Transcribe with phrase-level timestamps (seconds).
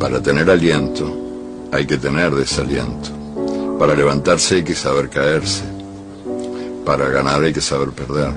[0.00, 1.16] Para tener aliento
[1.72, 3.10] hay que tener desaliento.
[3.78, 5.62] Para levantarse hay que saber caerse.
[6.84, 8.32] Para ganar hay que saber perder.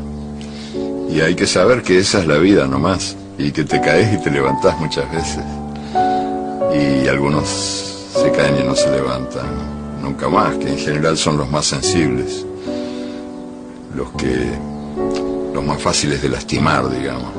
[1.09, 3.15] Y hay que saber que esa es la vida nomás.
[3.39, 5.43] Y que te caes y te levantás muchas veces.
[6.75, 7.47] Y algunos
[8.13, 9.47] se caen y no se levantan
[10.03, 12.45] nunca más, que en general son los más sensibles.
[13.95, 14.51] Los que.
[15.53, 17.33] los más fáciles de lastimar, digamos.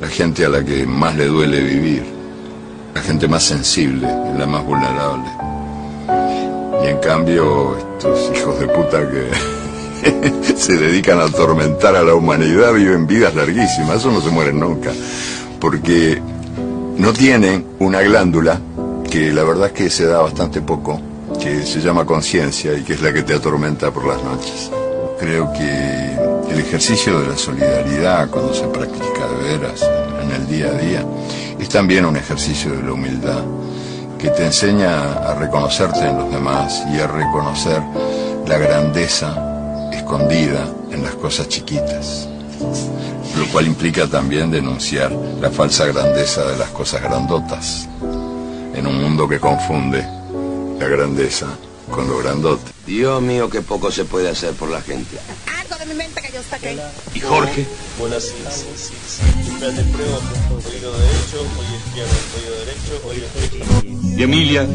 [0.00, 2.15] La gente a la que más le duele vivir.
[2.96, 4.08] La gente más sensible,
[4.38, 5.28] la más vulnerable.
[6.82, 12.72] Y en cambio, estos hijos de puta que se dedican a atormentar a la humanidad
[12.72, 14.92] viven vidas larguísimas, eso no se mueren nunca,
[15.60, 16.22] porque
[16.96, 18.58] no tienen una glándula
[19.10, 20.98] que la verdad es que se da bastante poco,
[21.38, 24.70] que se llama conciencia y que es la que te atormenta por las noches.
[25.20, 29.86] Creo que el ejercicio de la solidaridad cuando se practica de veras
[30.22, 31.04] en el día a día
[31.66, 33.42] es también un ejercicio de la humildad
[34.20, 37.82] que te enseña a reconocerte en los demás y a reconocer
[38.46, 42.28] la grandeza escondida en las cosas chiquitas,
[43.36, 45.10] lo cual implica también denunciar
[45.40, 47.88] la falsa grandeza de las cosas grandotas,
[48.72, 50.06] en un mundo que confunde
[50.78, 51.48] la grandeza
[51.90, 52.70] con lo grandote.
[52.86, 55.18] Dios mío, qué poco se puede hacer por la gente.
[55.66, 56.78] De mi mente que yo saqué.
[57.12, 57.66] ¿Y Jorge?
[57.98, 60.18] Buenas de prueba,
[60.64, 64.16] oído derecho, hoy izquierdo, oído derecho, oído derecho.
[64.16, 64.66] ¿Y Emilia?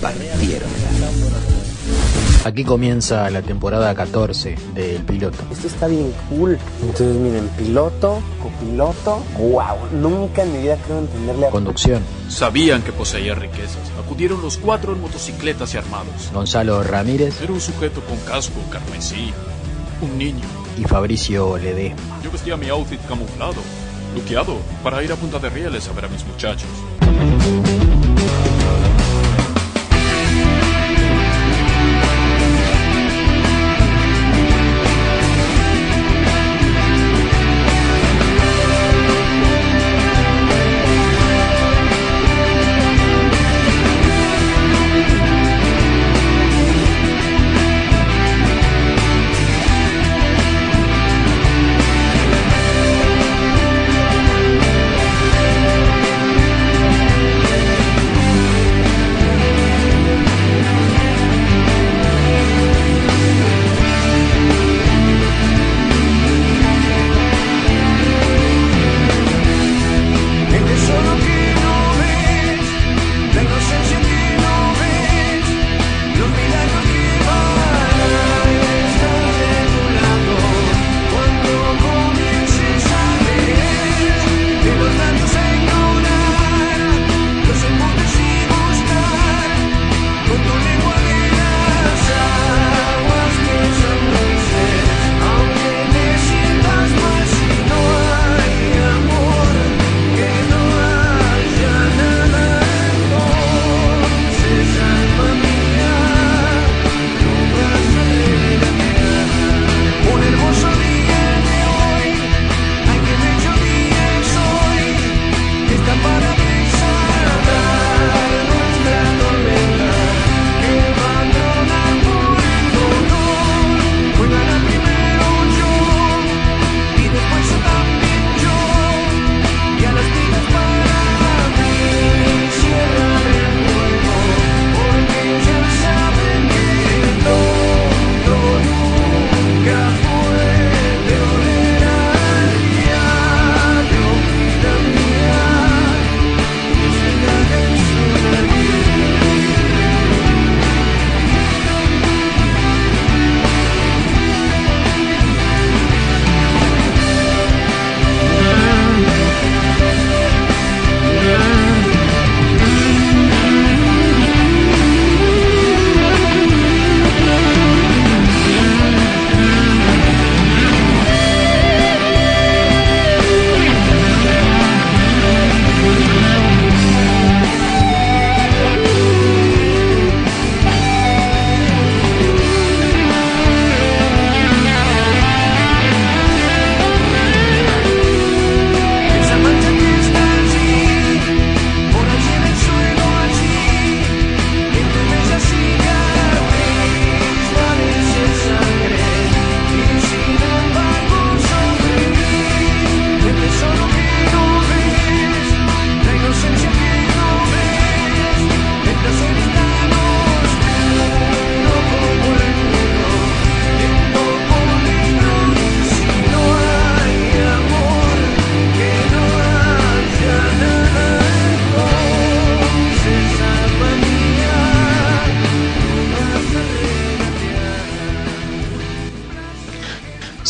[0.00, 0.70] Partieron.
[2.44, 5.38] Aquí comienza la temporada 14 del piloto.
[5.52, 6.58] Esto está bien cool.
[6.80, 11.50] Entonces miren, piloto, copiloto, wow, nunca en mi vida creo entenderle a...
[11.50, 13.92] Conducción, Sabían que poseía riquezas.
[14.04, 16.30] Acudieron los cuatro en motocicletas y armados.
[16.34, 19.32] Gonzalo Ramírez Era un sujeto con casco carmesí.
[20.00, 20.44] Un niño.
[20.76, 22.20] y Fabricio Ledesma.
[22.24, 23.60] Yo vestía mi outfit camuflado,
[24.16, 26.68] luqueado, para ir a Punta de Rieles a ver a mis muchachos.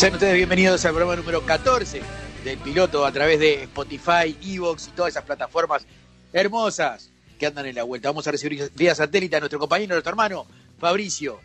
[0.03, 2.01] Sean ustedes bienvenidos al programa número 14
[2.43, 5.87] del piloto a través de Spotify, Evox y todas esas plataformas
[6.33, 7.09] hermosas
[7.39, 8.09] que andan en la vuelta.
[8.09, 10.45] Vamos a recibir vía satélite a nuestro compañero, nuestro hermano
[10.77, 11.39] Fabricio.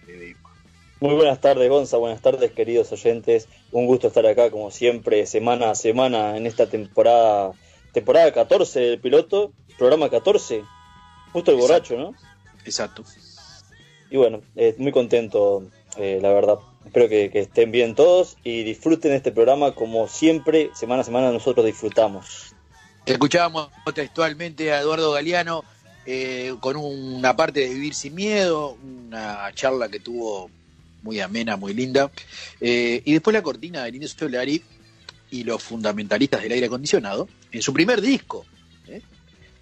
[0.98, 1.98] Muy buenas tardes, Gonza.
[1.98, 3.46] Buenas tardes, queridos oyentes.
[3.70, 7.52] Un gusto estar acá, como siempre, semana a semana en esta temporada,
[7.92, 10.64] temporada 14 del piloto, programa 14.
[11.32, 11.94] Justo el Exacto.
[11.94, 12.14] borracho, ¿no?
[12.64, 13.04] Exacto.
[14.10, 15.62] Y bueno, eh, muy contento,
[15.96, 16.58] eh, la verdad.
[16.84, 21.66] Espero que, estén bien todos y disfruten este programa como siempre, semana a semana nosotros
[21.66, 22.54] disfrutamos.
[23.04, 25.64] Escuchábamos textualmente a Eduardo Galeano
[26.06, 30.50] eh, con una parte de Vivir sin Miedo, una charla que tuvo
[31.02, 32.10] muy amena, muy linda.
[32.60, 34.62] Eh, y después la cortina del Indio Solari
[35.30, 38.46] y los fundamentalistas del aire acondicionado en su primer disco,
[38.86, 39.02] ¿eh?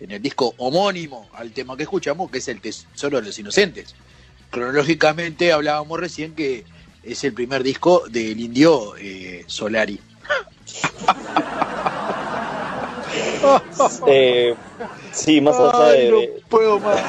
[0.01, 3.95] en el disco homónimo al tema que escuchamos, que es El Tesoro de los Inocentes.
[4.51, 6.65] Cronológicamente hablábamos recién que
[7.07, 9.99] es el primer disco del Indio eh, Solari.
[14.09, 14.55] Eh,
[15.13, 17.01] sí, más allá Ay, de, no puedo más.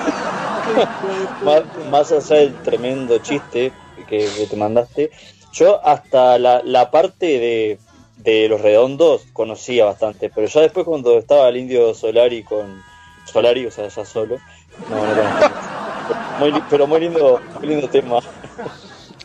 [1.43, 3.71] más, más allá del tremendo chiste
[4.07, 5.11] que, que te mandaste,
[5.51, 7.79] yo hasta la, la parte de,
[8.17, 12.81] de los redondos conocía bastante, pero ya después cuando estaba el indio Solari con
[13.25, 14.37] Solari, o sea, ya solo,
[14.89, 15.67] no, no.
[16.39, 18.19] Muy, pero muy lindo, muy lindo tema.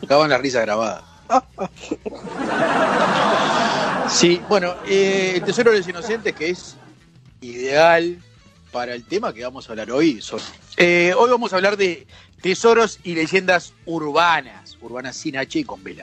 [0.03, 1.03] Acaban la risa grabada.
[4.09, 6.75] Sí, bueno, eh, el Tesoro de los Inocentes, que es
[7.41, 8.21] ideal
[8.71, 10.21] para el tema que vamos a hablar hoy.
[10.77, 12.05] Eh, hoy vamos a hablar de
[12.41, 15.95] tesoros y leyendas urbanas, urbanas sin H y con B.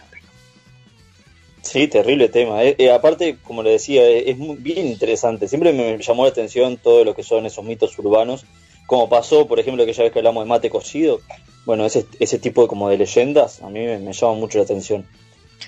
[1.63, 2.65] Sí, terrible tema.
[2.65, 5.47] Eh, aparte, como le decía, es muy, bien interesante.
[5.47, 8.45] Siempre me llamó la atención todo lo que son esos mitos urbanos.
[8.87, 11.21] Como pasó, por ejemplo, aquella vez que hablamos de mate cocido.
[11.65, 14.65] Bueno, ese, ese tipo de, como de leyendas a mí me, me llama mucho la
[14.65, 15.07] atención.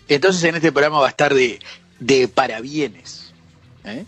[0.08, 1.60] Entonces en este programa va a estar de,
[2.00, 3.34] de parabienes,
[3.84, 4.04] ¿eh?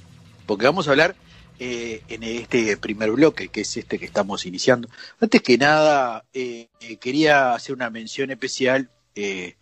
[0.47, 1.15] porque vamos a hablar
[1.59, 4.89] eh, en este primer bloque, que es este que estamos iniciando.
[5.21, 9.57] Antes que nada, eh, eh, quería hacer una mención especial, eh,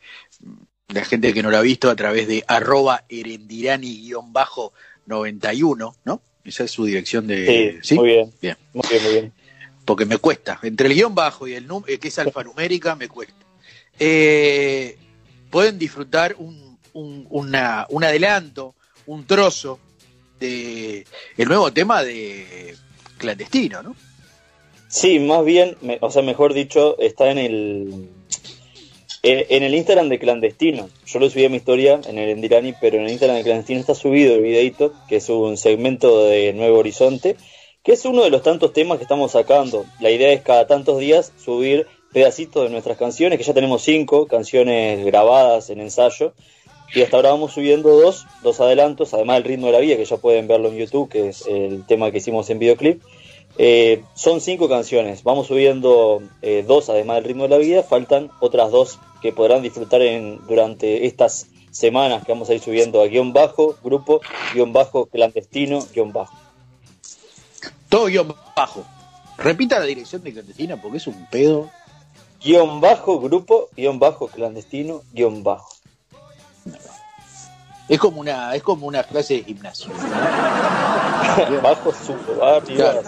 [0.88, 6.22] la gente que no lo ha visto, a través de arroba erendirani-91, ¿no?
[6.44, 7.78] Esa es su dirección de...
[7.82, 8.30] Sí, muy bien.
[8.40, 8.56] Bien.
[8.72, 9.32] Muy bien, muy bien.
[9.92, 10.58] Porque me cuesta.
[10.62, 13.44] Entre el guion bajo y el num- eh, que es alfanumérica, me cuesta.
[13.98, 14.96] Eh,
[15.50, 18.74] pueden disfrutar un, un, una- un adelanto,
[19.04, 19.78] un trozo
[20.40, 21.04] de
[21.36, 22.74] nuevo tema de
[23.18, 23.94] clandestino, ¿no?
[24.88, 28.08] Sí, más bien, me- o sea, mejor dicho, está en el
[29.24, 30.88] en el Instagram de Clandestino.
[31.06, 33.78] Yo lo subí a mi historia en el Endirani, pero en el Instagram de Clandestino
[33.80, 37.36] está subido el videito, que es un segmento de Nuevo Horizonte,
[37.82, 39.84] que es uno de los tantos temas que estamos sacando.
[40.00, 44.26] La idea es cada tantos días subir pedacitos de nuestras canciones, que ya tenemos cinco
[44.26, 46.34] canciones grabadas en ensayo,
[46.94, 50.05] y hasta ahora vamos subiendo dos, dos adelantos, además del ritmo de la vida, que
[50.05, 53.02] ya pueden verlo en YouTube, que es el tema que hicimos en videoclip.
[53.58, 58.30] Eh, son cinco canciones, vamos subiendo eh, dos además del ritmo de la vida, faltan
[58.40, 63.06] otras dos que podrán disfrutar en, durante estas semanas que vamos a ir subiendo a
[63.06, 64.21] guion bajo, grupo,
[64.54, 66.35] guion bajo, clandestino, guion bajo.
[67.92, 68.82] Todo guion bajo.
[69.37, 71.68] Repita la dirección de clandestina porque es un pedo.
[72.42, 75.68] Guión bajo, grupo, guion bajo, clandestino, guion bajo.
[77.90, 79.92] Es como una, es como una clase de gimnasio.
[81.62, 81.92] bajo,
[82.42, 82.92] arriba.
[82.92, 83.02] Claro.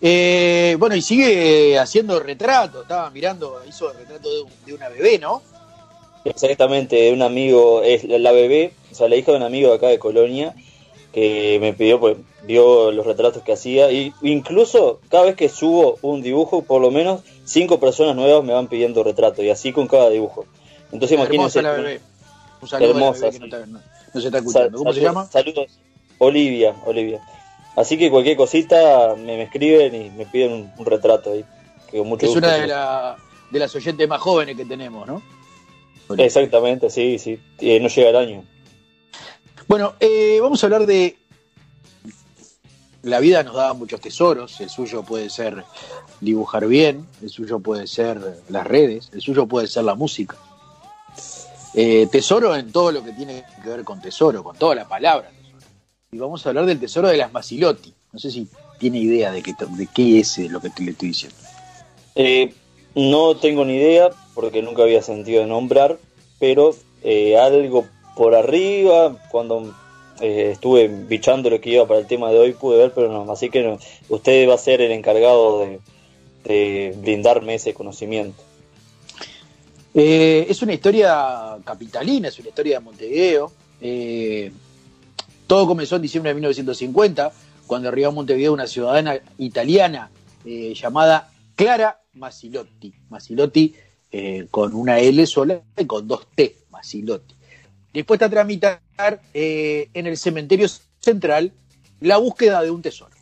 [0.00, 2.80] Eh, bueno, y sigue haciendo retrato.
[2.82, 5.42] Estaba mirando, hizo el retrato de, un- de una bebé, ¿no?
[6.24, 9.76] Exactamente, un amigo, es la la bebé, o sea, la hija de un amigo de
[9.76, 10.54] acá de Colonia,
[11.12, 15.98] que me pidió, pues, vio los retratos que hacía, y incluso cada vez que subo
[16.02, 19.86] un dibujo, por lo menos cinco personas nuevas me van pidiendo retrato, y así con
[19.88, 20.46] cada dibujo.
[20.90, 21.58] Entonces imagínense.
[21.58, 22.00] Hermosa la bebé.
[22.60, 23.50] Un saludo a la Hermosa, bebé que no, sí.
[23.52, 23.80] está- no-
[24.14, 24.78] no se está escuchando.
[24.78, 25.26] ¿Cómo se llama?
[25.26, 25.78] Saludos.
[26.18, 27.20] Olivia, Olivia.
[27.76, 31.44] Así que cualquier cosita me, me escriben y me piden un, un retrato ahí.
[31.90, 33.16] Que con mucho Es gusto una la-
[33.50, 35.22] de las oyentes más jóvenes que tenemos, ¿no?
[36.18, 37.38] Exactamente, sí, sí.
[37.60, 38.44] Eh, no llega el año.
[39.68, 41.16] Bueno, eh, vamos a hablar de.
[43.02, 44.60] La vida nos da muchos tesoros.
[44.60, 45.64] El suyo puede ser
[46.20, 50.36] dibujar bien, el suyo puede ser las redes, el suyo puede ser la música.
[51.74, 55.30] Eh, tesoro en todo lo que tiene que ver con tesoro, con toda la palabra.
[56.12, 57.92] Y vamos a hablar del tesoro de las Masilotti.
[58.12, 58.46] No sé si
[58.78, 61.36] tiene idea de qué, de qué es eh, lo que te, le estoy diciendo.
[62.14, 62.52] Eh,
[62.94, 65.98] no tengo ni idea, porque nunca había sentido nombrar,
[66.38, 69.74] pero eh, algo por arriba, cuando
[70.20, 73.30] eh, estuve bichando lo que iba para el tema de hoy, pude ver, pero no.
[73.32, 73.78] Así que no,
[74.08, 75.66] usted va a ser el encargado
[76.44, 78.42] de, brindarme ese conocimiento.
[79.94, 83.52] Eh, es una historia capitalina, es una historia de Montevideo.
[83.80, 84.52] Eh,
[85.46, 87.32] todo comenzó en diciembre de 1950,
[87.66, 90.10] cuando arribó a Montevideo una ciudadana italiana
[90.44, 92.92] llamada Clara Masilotti.
[93.10, 93.74] Masilotti
[94.50, 97.34] con una L sola y con dos T, Masilotti.
[97.92, 98.80] Dispuesta a tramitar
[99.34, 100.66] eh, en el cementerio
[101.00, 101.52] central
[102.00, 103.14] la búsqueda de un tesoro.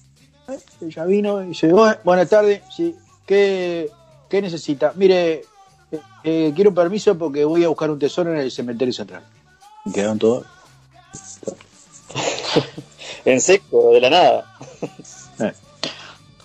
[0.49, 2.95] Eh, Ella vino y dice, "Bu- buenas tardes, sí,
[3.27, 3.91] ¿qué,
[4.29, 4.93] qué necesita?
[4.97, 5.43] Mire,
[5.93, 9.25] eh, eh, quiero permiso porque voy a buscar un tesoro en el cementerio central.
[9.85, 10.47] Y quedaron todos.
[13.25, 14.57] En seco, de la nada.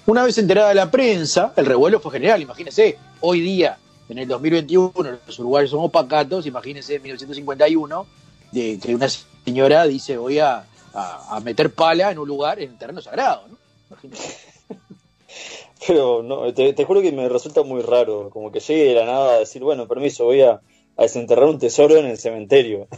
[0.07, 3.77] Una vez enterada la prensa, el revuelo fue general, imagínense, hoy día,
[4.09, 4.91] en el 2021,
[5.25, 8.05] los uruguayos somos pacatos, imagínense en 1951,
[8.51, 12.77] de que una señora dice voy a, a- a meter pala en un lugar, en
[12.77, 13.57] terreno sagrado, ¿no?
[13.89, 14.37] Imagínense.
[15.87, 19.05] Pero no, te, te juro que me resulta muy raro, como que llegue de la
[19.05, 20.53] nada a decir, bueno, permiso, voy a,
[20.97, 22.87] a desenterrar un tesoro en el cementerio.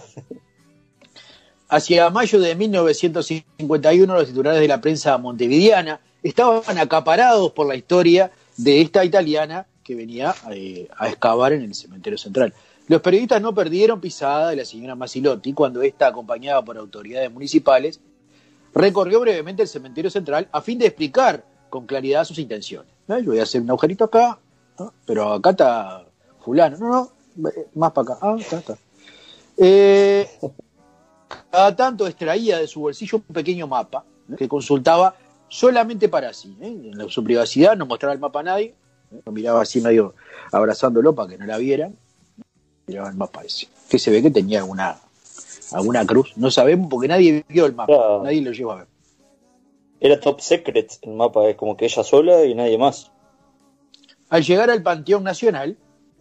[1.70, 8.32] Hacia mayo de 1951, los titulares de la prensa montevideana estaban acaparados por la historia
[8.56, 12.54] de esta italiana que venía eh, a excavar en el cementerio central.
[12.90, 18.02] Los periodistas no perdieron pisada de la señora Masilotti cuando ésta, acompañada por autoridades municipales,
[18.74, 22.92] recorrió brevemente el cementerio central a fin de explicar con claridad sus intenciones.
[23.08, 24.38] Yo voy a hacer un agujerito acá,
[25.06, 26.06] pero acá está
[26.42, 26.78] fulano.
[26.78, 28.20] No, no, eh, más para acá.
[28.22, 28.78] Ah, está, está.
[29.56, 30.28] Eh,
[31.50, 34.04] cada tanto extraía de su bolsillo un pequeño mapa
[34.38, 35.16] que consultaba
[35.48, 36.58] solamente para sí.
[36.60, 36.92] ¿eh?
[36.92, 38.76] En su privacidad no mostraba el mapa a nadie.
[39.26, 40.16] Lo miraba así medio
[40.52, 41.96] abrazándolo para que no la vieran.
[42.88, 43.68] Miraba el mapa ese.
[43.90, 44.98] Que se ve que tenía alguna,
[45.72, 46.34] alguna cruz.
[46.36, 47.94] No sabemos porque nadie vio el mapa.
[47.94, 48.24] Claro.
[48.24, 48.88] Nadie lo llegó a ver.
[50.00, 53.12] Era top secret el mapa, es como que ella sola y nadie más.
[54.30, 55.78] Al llegar al Panteón Nacional,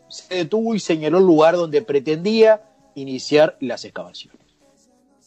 [0.08, 2.62] se detuvo y señaló el lugar donde pretendía
[2.94, 4.40] iniciar las excavaciones.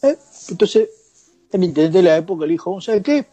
[0.02, 0.16] ¿Eh?
[0.48, 0.88] Entonces,
[1.52, 3.26] el intendente de la época le dijo, ¿sabes qué?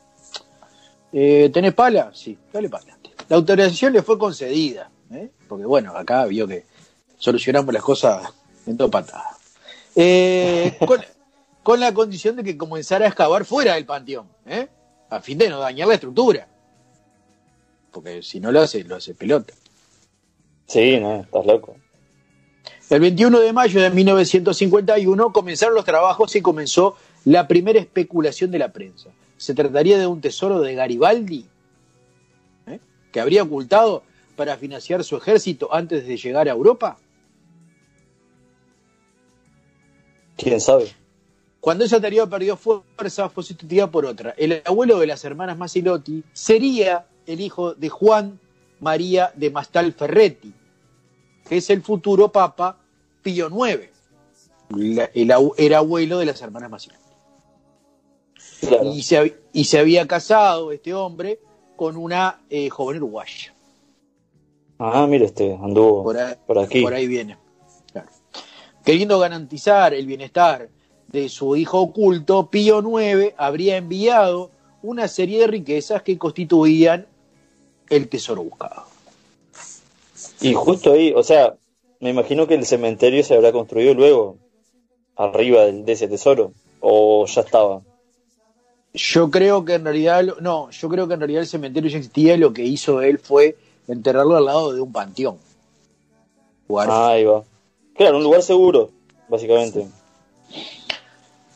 [1.14, 2.12] Eh, ¿Tenés pala?
[2.14, 2.97] Sí, dale adelante.
[3.30, 5.30] La autorización le fue concedida, ¿eh?
[5.48, 6.66] porque bueno, acá vio que
[7.18, 8.30] solucionamos las cosas
[8.66, 9.38] en dos patadas.
[9.96, 11.02] Eh, con,
[11.64, 14.68] con la condición de que comenzara a excavar fuera del panteón, ¿eh?
[15.10, 16.48] a fin de no dañar la estructura.
[17.92, 19.54] Porque si no lo hace, lo hace pelota.
[20.68, 21.76] Sí, no, estás loco.
[22.90, 28.60] El 21 de mayo de 1951 comenzaron los trabajos y comenzó la primera especulación de
[28.60, 29.10] la prensa.
[29.36, 31.46] Se trataría de un tesoro de Garibaldi.
[33.12, 34.04] Que habría ocultado
[34.36, 36.98] para financiar su ejército antes de llegar a Europa.
[40.38, 40.94] ¿Quién sabe?
[41.60, 44.34] Cuando esa teoría perdió fuerza, fue sustituida por otra.
[44.38, 48.40] El abuelo de las hermanas Masilotti sería el hijo de Juan
[48.80, 50.54] María de Mastal Ferretti,
[51.50, 52.78] que es el futuro Papa
[53.24, 53.90] Pío IX.
[54.70, 57.02] La- el era abuelo de las hermanas Masilotti.
[58.62, 58.94] Claro.
[58.94, 61.40] Y, se, hab- y se había casado este hombre
[61.78, 63.54] con una eh, joven uruguaya.
[64.80, 66.82] Ah, mira, este anduvo Por ahí, por aquí.
[66.82, 67.38] por ahí viene.
[67.94, 68.10] Claro.
[68.84, 70.70] Queriendo garantizar el bienestar
[71.08, 74.52] de su hijo oculto, Pío IX habría enviado
[74.84, 77.08] una serie de riquezas que constituían
[77.90, 78.84] el tesoro buscado.
[80.42, 81.56] Y justo ahí, o sea,
[82.00, 84.38] me imagino que el cementerio se habrá construido luego,
[85.16, 87.82] arriba de ese tesoro, o ya estaba.
[88.94, 92.36] Yo creo que en realidad, no, yo creo que en realidad el cementerio ya existía
[92.36, 95.38] y lo que hizo él fue enterrarlo al lado de un panteón.
[96.68, 97.44] Lugar Ah, ahí va.
[97.96, 98.92] Claro, un lugar seguro,
[99.30, 99.88] básicamente.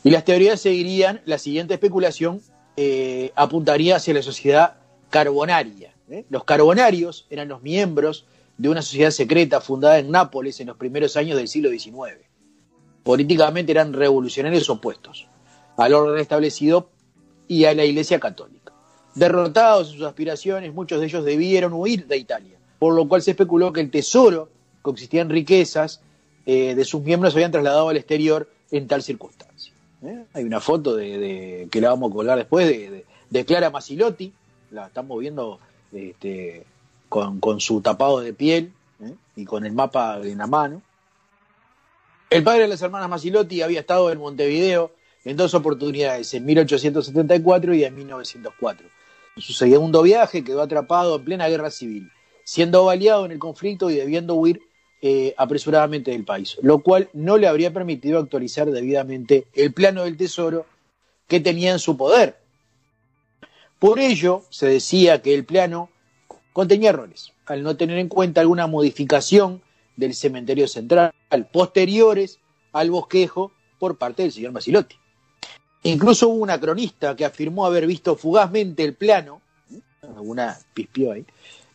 [0.04, 2.42] Y las teorías seguirían, la siguiente especulación
[2.78, 4.78] eh, apuntaría hacia la sociedad
[5.10, 5.94] carbonaria.
[6.10, 6.26] ¿eh?
[6.30, 8.26] Los carbonarios eran los miembros
[8.58, 12.18] de una sociedad secreta fundada en Nápoles en los primeros años del siglo XIX.
[13.04, 15.28] Políticamente eran revolucionarios opuestos
[15.78, 16.90] al orden establecido
[17.52, 18.72] y a la Iglesia Católica.
[19.14, 23.32] Derrotados en sus aspiraciones, muchos de ellos debieron huir de Italia, por lo cual se
[23.32, 26.00] especuló que el tesoro, que consistía en riquezas,
[26.46, 29.74] eh, de sus miembros se habían trasladado al exterior en tal circunstancia.
[30.02, 30.24] ¿eh?
[30.34, 32.70] Hay una foto de, que la vamos a colgar después
[33.30, 34.32] de, Clara Masilotti,
[34.70, 35.60] la estamos viendo
[35.92, 36.64] este,
[37.10, 38.72] con, con su tapado de piel
[39.04, 39.14] ¿eh?
[39.36, 40.82] y con el mapa en la mano.
[42.30, 44.94] El padre de las hermanas Masilotti había estado en Montevideo
[45.24, 48.88] en dos oportunidades, en 1874 y en 1904.
[49.36, 52.12] En su segundo viaje quedó atrapado en plena guerra civil,
[52.44, 54.62] siendo baleado en el conflicto y debiendo huir
[55.02, 60.18] eh, apresuradamente del país, lo cual no le habría permitido actualizar debidamente el plano del
[60.18, 60.66] tesoro
[61.28, 62.38] que tenía en su poder.
[63.80, 65.90] Por ello, se decía que el plano
[66.54, 69.62] contenía errores, al no tener en cuenta alguna modificación
[69.96, 71.14] del cementerio central,
[71.52, 72.40] posteriores
[72.72, 75.01] al bosquejo por parte del señor Masilotti.
[75.84, 79.42] Incluso hubo una cronista que afirmó haber visto fugazmente el plano,
[80.02, 81.26] alguna pispió ahí,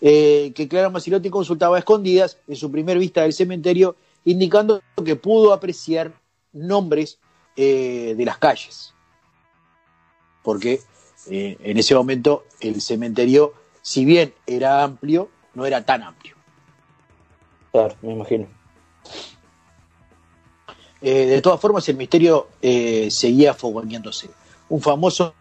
[0.00, 5.16] eh, que Clara Masilotti consultaba a escondidas en su primer vista del cementerio, indicando que
[5.16, 6.12] pudo apreciar
[6.52, 7.18] nombres
[7.56, 8.94] eh, de las calles.
[10.42, 10.80] Porque
[11.28, 16.36] eh, en ese momento el cementerio, si bien era amplio, no era tan amplio.
[17.72, 18.55] Claro, me imagino.
[21.02, 24.30] Eh, de todas formas, el misterio eh, seguía fogoneándose.
[24.68, 25.34] Un famoso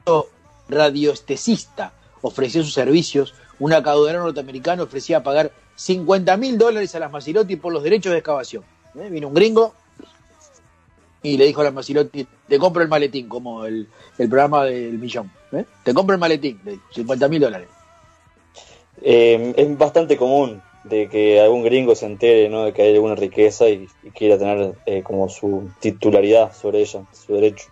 [0.68, 3.34] radioestesista ofreció sus servicios.
[3.60, 8.20] Un acaudador norteamericano ofrecía pagar 50 mil dólares a las Masilotti por los derechos de
[8.20, 8.64] excavación.
[8.96, 9.10] ¿Eh?
[9.10, 9.74] Vino un gringo
[11.24, 15.00] y le dijo a las Masilotti, te compro el maletín, como el, el programa del
[15.00, 15.32] millón.
[15.54, 15.66] ¿eh?
[15.84, 17.70] Te compro el maletín, le dijo, 50 mil dólares.
[19.02, 22.66] Es bastante común de que algún gringo se entere ¿no?
[22.66, 27.34] de que hay alguna riqueza y, quiera tener eh, como su titularidad sobre ella, su
[27.34, 27.66] derecho.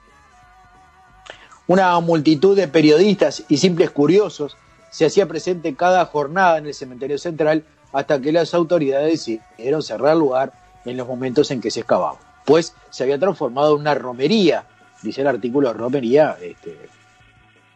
[1.67, 4.57] Una multitud de periodistas y simples curiosos
[4.89, 10.13] se hacía presente cada jornada en el cementerio central hasta que las autoridades decidieron cerrar
[10.13, 10.53] el lugar
[10.83, 12.17] en los momentos en que se excavaba.
[12.45, 14.65] Pues se había transformado en una romería.
[15.03, 16.77] Dice el artículo romería, este,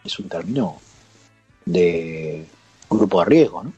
[0.04, 0.78] es un término
[1.66, 2.46] de
[2.90, 3.74] grupo de riesgo, ¿no?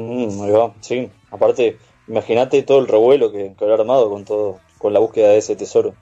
[0.00, 1.10] Mm, ahí va, sí.
[1.30, 1.78] Aparte,
[2.08, 5.56] imagínate todo el revuelo que, que habrá armado con todo, con la búsqueda de ese
[5.56, 5.94] tesoro.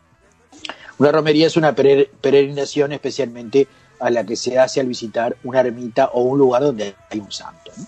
[0.99, 3.69] Una romería es una peregrinación especialmente
[4.00, 7.31] a la que se hace al visitar una ermita o un lugar donde hay un
[7.33, 7.73] santo.
[7.76, 7.87] ¿no?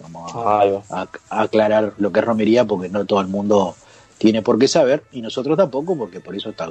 [0.00, 0.82] Vamos a, Ahí va.
[0.90, 3.74] a- aclarar lo que es romería porque no todo el mundo
[4.18, 6.68] tiene por qué saber y nosotros tampoco porque por eso está.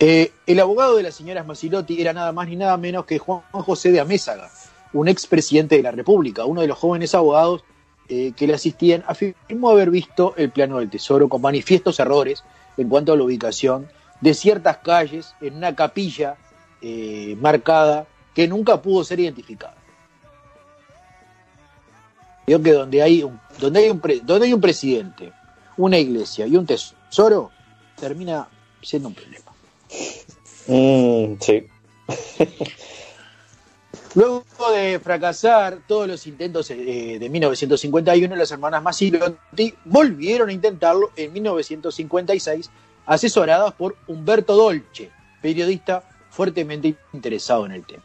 [0.00, 3.42] Eh, el abogado de las señoras Masilotti era nada más ni nada menos que Juan
[3.52, 4.48] José de Amézaga,
[4.92, 7.64] un expresidente de la República, uno de los jóvenes abogados
[8.08, 12.42] eh, que le asistían, afirmó haber visto el plano del tesoro con manifiestos errores
[12.76, 13.88] en cuanto a la ubicación
[14.20, 16.36] de ciertas calles en una capilla
[16.80, 19.74] eh, marcada que nunca pudo ser identificada.
[22.46, 25.32] Digo que donde hay un, donde hay un, donde hay un presidente,
[25.76, 27.50] una iglesia y un tesoro,
[28.00, 28.48] termina
[28.80, 29.52] siendo un problema.
[30.66, 31.66] Mm, sí.
[34.18, 41.12] Luego de fracasar todos los intentos eh, de 1951, las hermanas Masilotti volvieron a intentarlo
[41.14, 42.68] en 1956,
[43.06, 48.02] asesoradas por Humberto Dolce, periodista fuertemente interesado en el tema.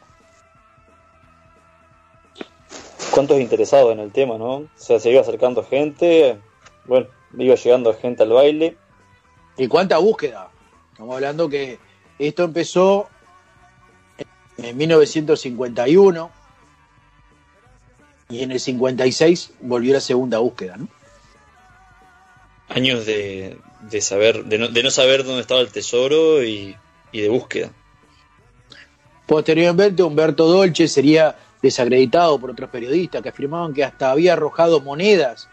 [3.10, 4.58] ¿Cuántos interesados en el tema, no?
[4.58, 6.38] O sea, se iba acercando gente,
[6.86, 7.08] bueno,
[7.40, 8.78] iba llegando gente al baile.
[9.58, 10.52] ¿Y cuánta búsqueda?
[10.92, 11.80] Estamos hablando que
[12.20, 13.10] esto empezó
[14.58, 16.32] en 1951
[18.30, 20.88] y en el 56 volvió la segunda búsqueda, ¿no?
[22.70, 26.76] Años de, de saber, de no, de no saber dónde estaba el tesoro y,
[27.12, 27.72] y de búsqueda.
[29.28, 35.48] Posteriormente, Humberto Dolce sería desacreditado por otros periodistas que afirmaban que hasta había arrojado monedas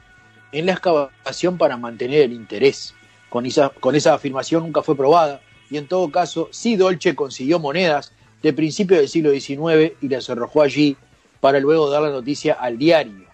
[0.53, 2.95] en la excavación para mantener el interés.
[3.29, 7.61] Con esa, con esa afirmación nunca fue probada y en todo caso, sí Dolce consiguió
[7.61, 10.97] monedas de principios del siglo XIX y las arrojó allí
[11.41, 13.27] para luego dar la noticia al diario.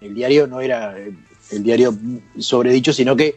[0.00, 1.94] El diario no era el, diario
[2.38, 3.36] sobredicho, sino que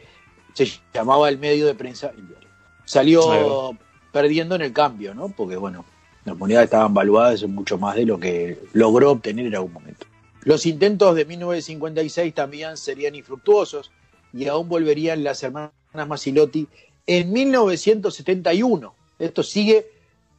[0.53, 2.49] se llamaba el medio de prensa el diario.
[2.85, 3.77] Salió
[4.11, 5.29] perdiendo en el cambio, ¿no?
[5.29, 5.85] Porque, bueno,
[6.25, 10.05] las monedas estaban valuadas en mucho más de lo que logró obtener en algún momento.
[10.43, 13.91] Los intentos de 1956 también serían infructuosos
[14.33, 16.67] y aún volverían las hermanas Masilotti
[17.05, 18.93] en 1971.
[19.19, 19.96] Esto sigue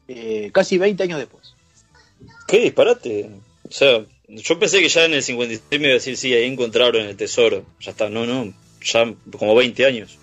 [0.08, 1.54] eh, casi 20 años después.
[2.46, 3.30] ¿Qué disparate?
[3.68, 6.44] O sea, yo pensé que ya en el 56 me iba a decir, sí, ahí
[6.44, 7.64] encontraron el tesoro.
[7.80, 10.18] Ya está, no, no, ya como 20 años.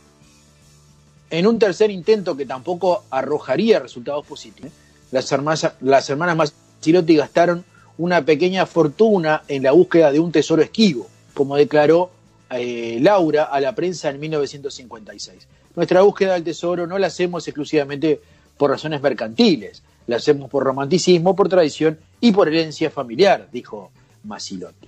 [1.30, 4.72] En un tercer intento que tampoco arrojaría resultados positivos,
[5.12, 7.66] las hermanas, las hermanas gastaron
[7.98, 12.12] una pequeña fortuna en la búsqueda de un tesoro esquivo, como declaró
[12.52, 15.48] eh, Laura a la prensa en 1956.
[15.76, 18.22] Nuestra búsqueda del tesoro no la hacemos exclusivamente
[18.58, 23.92] por razones mercantiles, la hacemos por romanticismo, por tradición y por herencia familiar, dijo
[24.24, 24.88] Masilotti.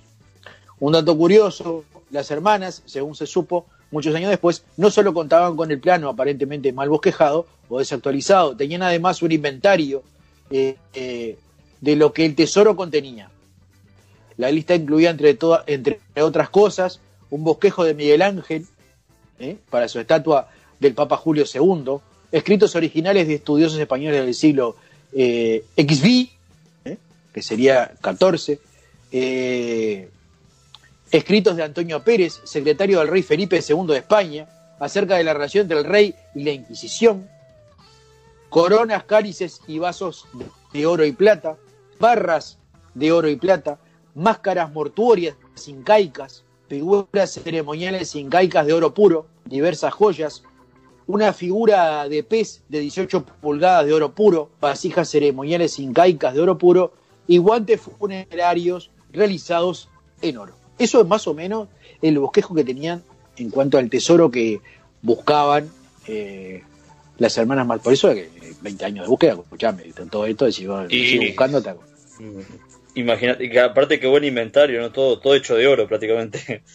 [0.80, 5.70] Un dato curioso, las hermanas, según se supo, muchos años después, no solo contaban con
[5.70, 10.02] el plano aparentemente mal bosquejado o desactualizado, tenían además un inventario
[10.50, 11.36] eh, eh,
[11.80, 13.30] de lo que el tesoro contenía.
[14.36, 17.00] La lista incluía, entre, entre otras cosas,
[17.30, 18.66] un bosquejo de Miguel Ángel
[19.38, 19.56] ¿eh?
[19.68, 21.98] para su estatua del Papa Julio II,
[22.32, 24.76] escritos originales de estudiosos españoles del siglo
[25.12, 26.96] eh, ¿eh?
[27.32, 28.58] que sería 14,
[31.10, 35.62] escritos de Antonio Pérez, secretario del rey Felipe II de España, acerca de la relación
[35.62, 37.28] entre el rey y la Inquisición,
[38.48, 40.26] coronas, cálices y vasos
[40.72, 41.56] de oro y plata,
[41.98, 42.58] barras
[42.94, 43.78] de oro y plata,
[44.14, 45.36] máscaras mortuorias
[45.66, 50.42] incaicas, figuras ceremoniales incaicas de oro puro, diversas joyas,
[51.08, 56.58] una figura de pez de 18 pulgadas de oro puro, vasijas ceremoniales incaicas de oro
[56.58, 56.92] puro
[57.26, 59.88] y guantes funerarios realizados
[60.22, 60.54] en oro.
[60.78, 61.68] Eso es más o menos
[62.02, 63.02] el bosquejo que tenían
[63.38, 64.60] en cuanto al tesoro que
[65.02, 65.70] buscaban
[66.06, 66.62] eh,
[67.18, 67.80] las hermanas mal.
[67.80, 68.28] Por eso que
[68.60, 71.74] 20 años de búsqueda, escuchame, todo esto, de si Y- buscando, te-
[72.94, 74.90] Imagínate, que aparte que buen inventario, ¿no?
[74.90, 76.62] Todo, todo hecho de oro prácticamente.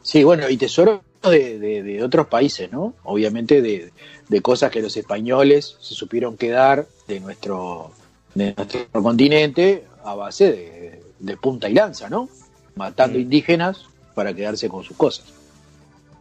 [0.00, 2.94] Sí, bueno, y tesoros de, de- de otros países, ¿no?
[3.04, 3.92] Obviamente de,
[4.28, 7.92] de cosas que los españoles se supieron quedar de nuestro,
[8.34, 12.28] de nuestro continente a base de, de punta y lanza, ¿no?
[12.76, 13.22] Matando Mm.
[13.22, 15.26] indígenas para quedarse con sus cosas.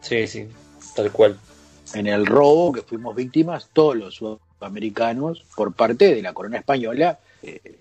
[0.01, 0.47] Sí, sí,
[0.95, 1.37] tal cual.
[1.93, 7.19] En el robo que fuimos víctimas todos los sudamericanos por parte de la corona española.
[7.43, 7.77] eh,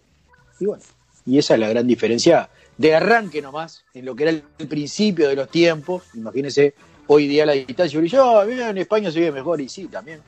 [0.61, 0.83] y bueno,
[1.26, 2.48] y esa es la gran diferencia
[2.79, 6.05] de arranque nomás, en lo que era el, el principio de los tiempos.
[6.14, 6.74] Imagínense
[7.09, 8.01] hoy día la distancia.
[8.01, 10.21] Y yo, "Ah, mira, en España se vive mejor, y sí, también.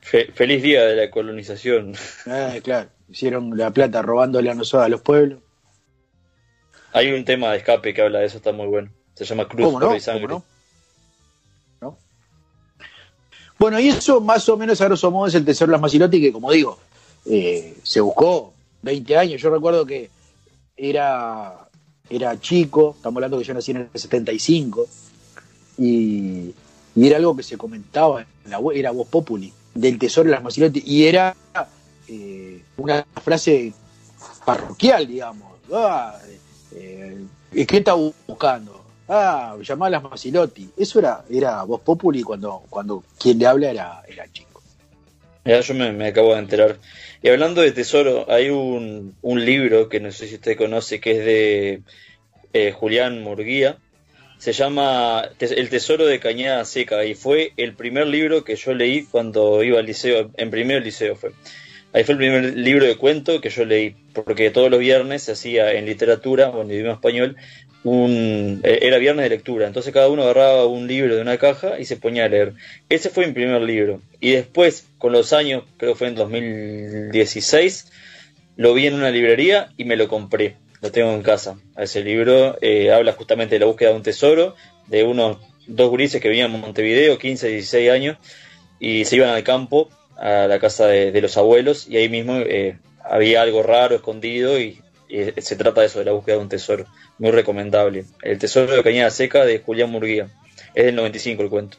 [0.00, 1.94] Fe- feliz día de la colonización.
[2.26, 5.40] Eh, claro, hicieron la plata robándole a nosotros a los pueblos.
[6.92, 8.90] Hay un tema de escape que habla de eso, está muy bueno.
[9.14, 9.94] Se llama Cruz, ¿Cómo no?
[9.94, 10.26] Y Sangre.
[10.28, 10.44] ¿Cómo
[11.80, 11.88] no?
[11.90, 11.98] ¿No?
[13.58, 16.20] Bueno, y eso más o menos a grosso modo es el tesoro de las Macilotti,
[16.20, 16.78] que como digo,
[17.26, 19.40] eh, se buscó 20 años.
[19.42, 20.08] Yo recuerdo que
[20.76, 21.68] era,
[22.08, 24.86] era chico, estamos hablando que yo nací en el 75,
[25.78, 26.52] y,
[26.94, 30.34] y era algo que se comentaba, en la, we- era voz populi, del tesoro de
[30.34, 31.34] las Macilotti, y era
[32.08, 33.72] eh, una frase
[34.44, 35.52] parroquial, digamos.
[35.72, 36.18] Ah,
[36.74, 37.18] eh,
[37.52, 38.84] ¿Qué está buscando?
[39.08, 40.68] Ah, llamá a las Macilotti.
[40.76, 44.60] Eso era, era voz populi cuando, cuando quien le habla era, era chico.
[45.44, 46.76] Ya yo me, me acabo de enterar.
[47.22, 51.12] Y hablando de tesoro, hay un, un libro que no sé si usted conoce, que
[51.12, 51.82] es de
[52.52, 53.78] eh, Julián Murguía.
[54.38, 59.04] Se llama El Tesoro de Cañada Seca y fue el primer libro que yo leí
[59.04, 61.32] cuando iba al liceo, en primer liceo fue.
[61.92, 65.32] Ahí fue el primer libro de cuento que yo leí, porque todos los viernes se
[65.32, 67.36] hacía en literatura o en español
[67.84, 71.78] un eh, era viernes de lectura, entonces cada uno agarraba un libro de una caja
[71.78, 72.54] y se ponía a leer.
[72.88, 74.00] Ese fue mi primer libro.
[74.20, 77.90] Y después, con los años, creo que fue en 2016,
[78.56, 80.56] lo vi en una librería y me lo compré.
[80.80, 81.58] Lo tengo en casa.
[81.76, 84.54] A ese libro eh, habla justamente de la búsqueda de un tesoro,
[84.86, 88.18] de unos dos gurises que vivían en Montevideo, 15, 16 años,
[88.78, 92.78] y se iban al campo, a la casa de, los abuelos, y ahí mismo eh,
[93.04, 96.48] había algo raro escondido y, y se trata de eso, de la búsqueda de un
[96.48, 96.86] tesoro.
[97.18, 98.04] Muy recomendable.
[98.22, 100.30] El tesoro de Cañada Seca de Julián Murguía.
[100.74, 101.78] Es del 95 el cuento.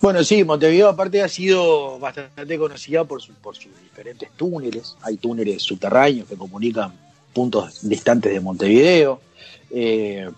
[0.00, 4.96] Bueno, sí, Montevideo aparte ha sido bastante conocida por, por sus diferentes túneles.
[5.00, 6.92] Hay túneles subterráneos que comunican
[7.34, 9.20] puntos distantes de Montevideo.
[9.70, 10.30] Eh,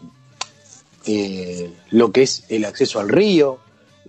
[1.07, 3.59] eh, lo que es el acceso al río,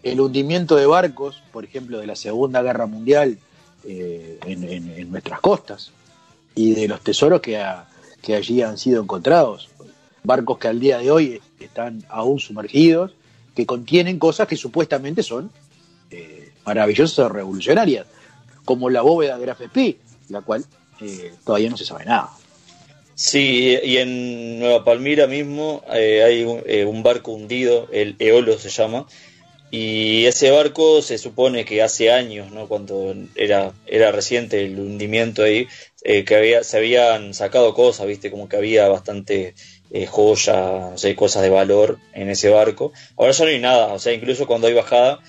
[0.04, 3.38] el hundimiento de barcos, por ejemplo, de la Segunda Guerra Mundial
[3.84, 5.91] eh, en, nuestras costas
[6.56, 7.63] y de los tesoros que,
[8.21, 9.69] que allí han sido encontrados.
[10.23, 13.13] Barcos que al día de hoy están aún sumergidos,
[13.56, 15.50] que contienen cosas que supuestamente son
[16.12, 18.06] eh, maravillosas revolucionarias,
[18.65, 19.97] como la bóveda de Graf Spee,
[20.30, 20.65] la cual
[21.02, 22.30] eh, todavía no se sabe nada.
[23.19, 28.60] Sí, y en Nueva Palmira mismo eh, hay un, eh, un barco hundido, el Eolo
[28.60, 29.08] se llama,
[29.71, 32.67] y ese barco se supone que hace años, ¿no?
[32.67, 35.67] cuando era, era reciente el hundimiento ahí,
[36.03, 39.56] eh, que había, se habían sacado cosas, viste, como que había bastante
[40.10, 42.93] joya, no sé, cosas de valor en ese barco.
[43.17, 45.21] Ahora ya no hay nada, o sea, incluso cuando hay bajada,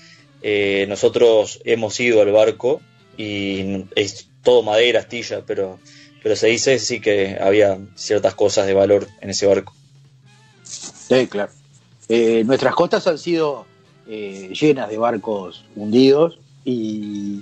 [0.87, 2.81] nosotros hemos ido al barco
[3.17, 5.79] y es todo madera, astilla, pero
[6.21, 9.73] pero se dice sí que había ciertas cosas de valor en ese barco.
[10.63, 11.51] Sí, claro.
[12.07, 13.65] Eh, nuestras costas han sido
[14.07, 17.41] eh, llenas de barcos hundidos, y,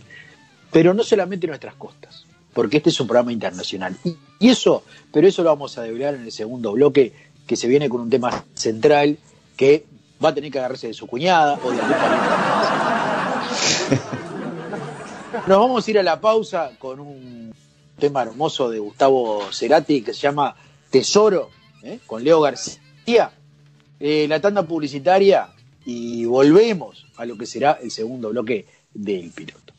[0.71, 3.95] pero no solamente nuestras costas, porque este es un programa internacional.
[4.03, 7.13] Y, y eso, pero eso lo vamos a develar en el segundo bloque,
[7.45, 9.17] que se viene con un tema central
[9.55, 9.85] que
[10.23, 12.27] va a tener que agarrarse de su cuñada o de pariente.
[15.47, 17.53] Nos vamos a ir a la pausa con un
[17.97, 20.55] tema hermoso de Gustavo Cerati que se llama
[20.89, 21.49] Tesoro,
[21.83, 21.99] ¿eh?
[22.05, 23.31] con Leo García.
[23.99, 25.49] Eh, la tanda publicitaria
[25.85, 29.73] y volvemos a lo que será el segundo bloque del piloto.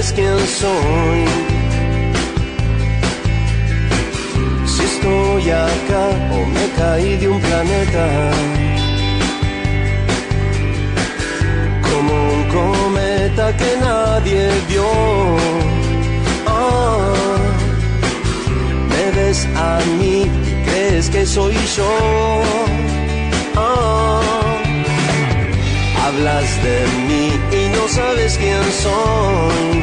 [0.00, 1.24] Sabes quién soy.
[4.66, 8.06] Si estoy acá o me caí de un planeta.
[11.82, 14.90] Como un cometa que nadie vio.
[16.46, 17.12] Ah,
[18.88, 20.26] me ves a mí
[20.64, 22.99] crees que soy yo.
[26.10, 27.26] Hablas de mí
[27.60, 29.76] y no sabes quién soy.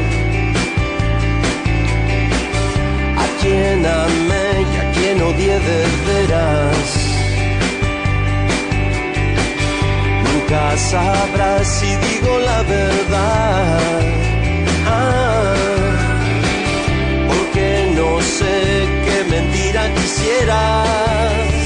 [3.23, 6.87] A quien amé y a quien odié de veras.
[10.25, 14.01] Nunca sabrás si digo la verdad.
[14.85, 15.53] Ah,
[17.29, 17.67] porque
[17.99, 18.55] no sé
[19.05, 21.56] qué mentira quisieras.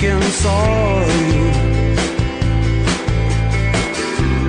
[0.00, 1.12] Quién soy.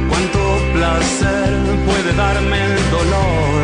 [0.10, 0.42] Cuánto
[0.76, 1.50] placer
[1.86, 3.64] puede darme el dolor.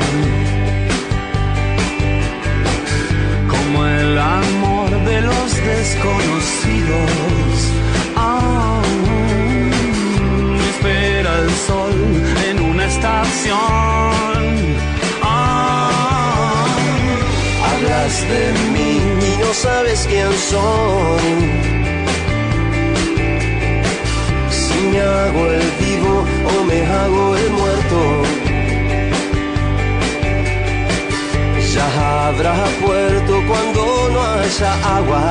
[3.53, 7.51] Como el amor de los desconocidos.
[8.17, 8.81] Ah,
[10.71, 11.95] espera el sol
[12.49, 14.41] en una estación.
[15.23, 16.65] Ah,
[17.69, 18.91] hablas de mí
[19.29, 21.66] y no sabes quién soy.
[24.97, 27.99] Me hago el vivo o me hago el muerto.
[31.73, 31.87] Ya
[32.27, 33.81] habrá puerto cuando
[34.13, 35.23] no haya agua.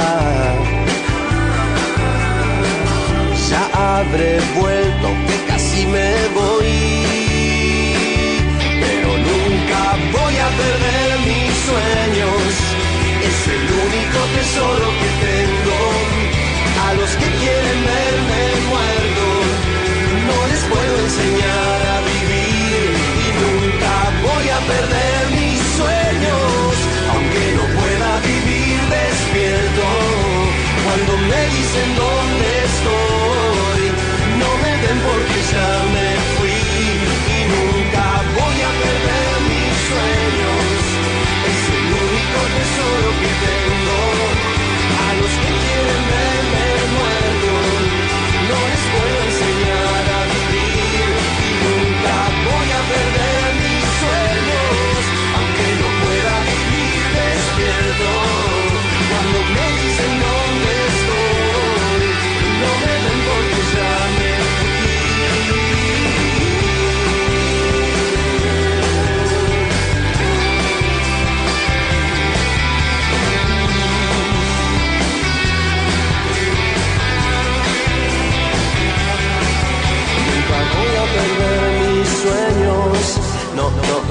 [3.51, 6.75] Ya habré vuelto que casi me voy.
[8.83, 9.81] Pero nunca
[10.17, 12.51] voy a perder mis sueños.
[13.29, 14.86] Es el único tesoro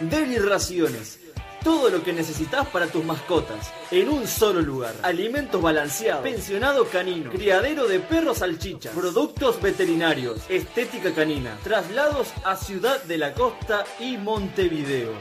[0.00, 1.18] Deliraciones.
[1.62, 4.94] Todo lo que necesitas para tus mascotas, en un solo lugar.
[5.02, 13.02] Alimentos balanceados, pensionado canino, criadero de perros salchichas, productos veterinarios, estética canina, traslados a Ciudad
[13.02, 15.12] de la Costa y Montevideo.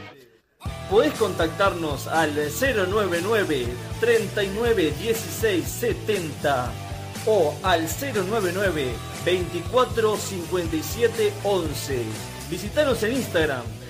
[0.89, 3.67] Podés contactarnos al 099
[3.99, 6.71] 39 16 70
[7.25, 8.93] o al 099
[9.25, 12.03] 24 57 11.
[12.49, 13.63] Visitanos en Instagram,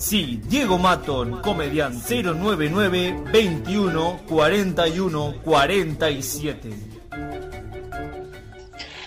[0.00, 6.70] Sí, Diego Maton, comediante 099 21 41 47.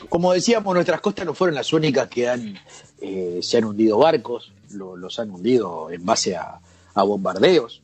[0.07, 2.59] Como decíamos, nuestras costas no fueron las únicas que han,
[3.01, 6.59] eh, se han hundido barcos, lo- los han hundido en base a,
[6.93, 7.81] a bombardeos,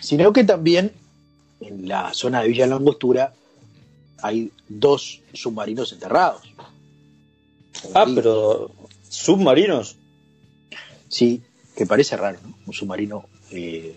[0.00, 0.92] sino que también
[1.60, 3.34] en la zona de Villa Langostura
[4.22, 6.40] hay dos submarinos enterrados.
[7.94, 8.70] Ah, pero
[9.10, 9.96] submarinos.
[11.08, 11.42] Sí,
[11.80, 12.54] que parece raro, ¿no?
[12.66, 13.24] Un submarino.
[13.52, 13.94] eh,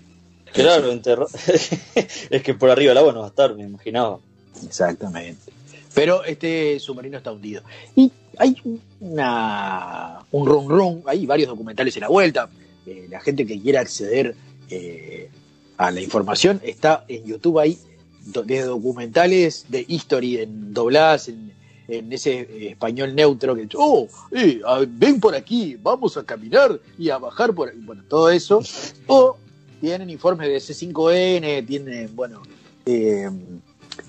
[0.54, 1.28] Claro, enterra-
[2.30, 4.20] es que por arriba del agua no va a estar, me imaginaba.
[4.66, 5.52] Exactamente.
[5.94, 7.62] Pero este submarino está hundido.
[7.94, 8.56] Y hay
[9.02, 12.50] una, un run run, hay varios documentales en la vuelta.
[12.86, 14.34] Eh, la gente que quiera acceder
[14.70, 15.30] eh,
[15.78, 17.78] a la información está en YouTube ahí,
[18.26, 21.52] desde documentales de history en dobladas en,
[21.88, 27.10] en ese eh, español neutro que oh, eh, ven por aquí, vamos a caminar y
[27.10, 27.80] a bajar por aquí.
[27.80, 28.62] Bueno, todo eso.
[29.08, 29.38] O
[29.82, 32.42] tienen informes de C5N, tienen, bueno,
[32.86, 33.30] eh,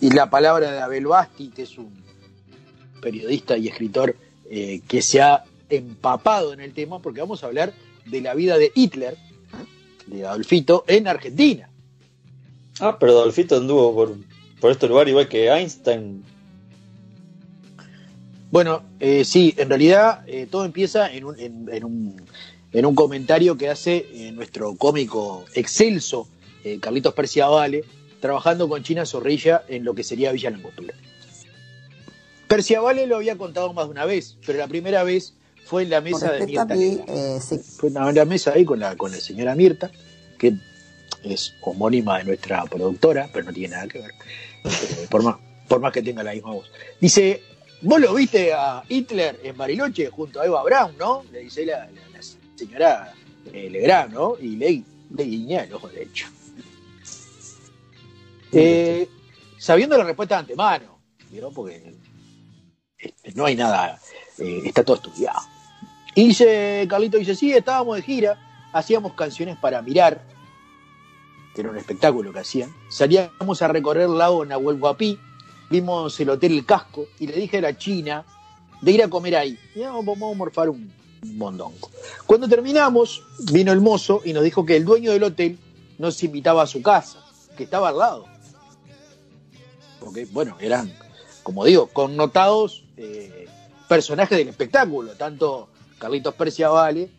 [0.00, 1.92] y la palabra de Abel Basti, que es un
[3.00, 4.16] periodista y escritor
[4.88, 7.72] que se ha empapado en el tema, porque vamos a hablar
[8.06, 9.16] de la vida de Hitler,
[10.06, 11.68] de Adolfito, en Argentina.
[12.78, 14.16] Ah, pero Adolfito anduvo por,
[14.60, 16.24] por este lugar igual que Einstein.
[18.54, 22.22] Bueno, eh, sí, en realidad eh, todo empieza en un, en, en un,
[22.72, 26.28] en un comentario que hace eh, nuestro cómico excelso
[26.80, 27.84] Carlitos Perciavale,
[28.20, 30.94] trabajando con China Zorrilla en lo que sería Villa Langostura.
[32.46, 35.34] Perciavale lo había contado más de una vez, pero la primera vez
[35.64, 36.76] fue en la mesa de Mirta.
[36.76, 37.00] mí,
[37.40, 37.58] sí.
[37.58, 39.90] Fue en la mesa ahí con la, con la señora Mirta,
[40.38, 40.54] que
[41.24, 44.12] es homónima de nuestra productora, pero no tiene nada que ver,
[45.10, 46.70] por, más, por más que tenga la misma voz.
[47.00, 47.42] Dice,
[47.84, 51.24] vos lo viste a Hitler en Bariloche junto a Eva Brown, ¿no?
[51.32, 52.20] Le dice la, la- la
[52.56, 53.12] señora
[53.52, 54.36] eh, Legrand, ¿no?
[54.40, 54.82] Y le,
[55.14, 56.26] le guiña el ojo derecho.
[58.52, 59.08] Eh,
[59.58, 60.98] sabiendo la respuesta de antemano,
[61.30, 61.52] ¿vieron?
[61.52, 61.94] Porque
[62.98, 63.98] este, no hay nada,
[64.38, 65.40] eh, está todo estudiado.
[66.14, 70.22] Y dice, Carlito dice, sí, estábamos de gira, hacíamos canciones para mirar,
[71.54, 72.72] que era un espectáculo que hacían.
[72.88, 75.18] Salíamos a recorrer el lago Nahuel Huapi,
[75.74, 78.24] vimos el hotel El Casco, y le dije a la China
[78.80, 79.58] de ir a comer ahí.
[79.74, 81.90] Y "Ah, vamos a morfar un, mondongo.
[82.26, 85.58] Cuando terminamos, vino el mozo y nos dijo que el dueño del hotel
[85.98, 87.18] nos invitaba a su casa,
[87.56, 88.26] que estaba al lado.
[90.00, 90.92] Porque, bueno, eran,
[91.42, 93.46] como digo, connotados eh,
[93.88, 95.68] personajes del espectáculo, tanto
[95.98, 97.10] Carlitos Perciavale,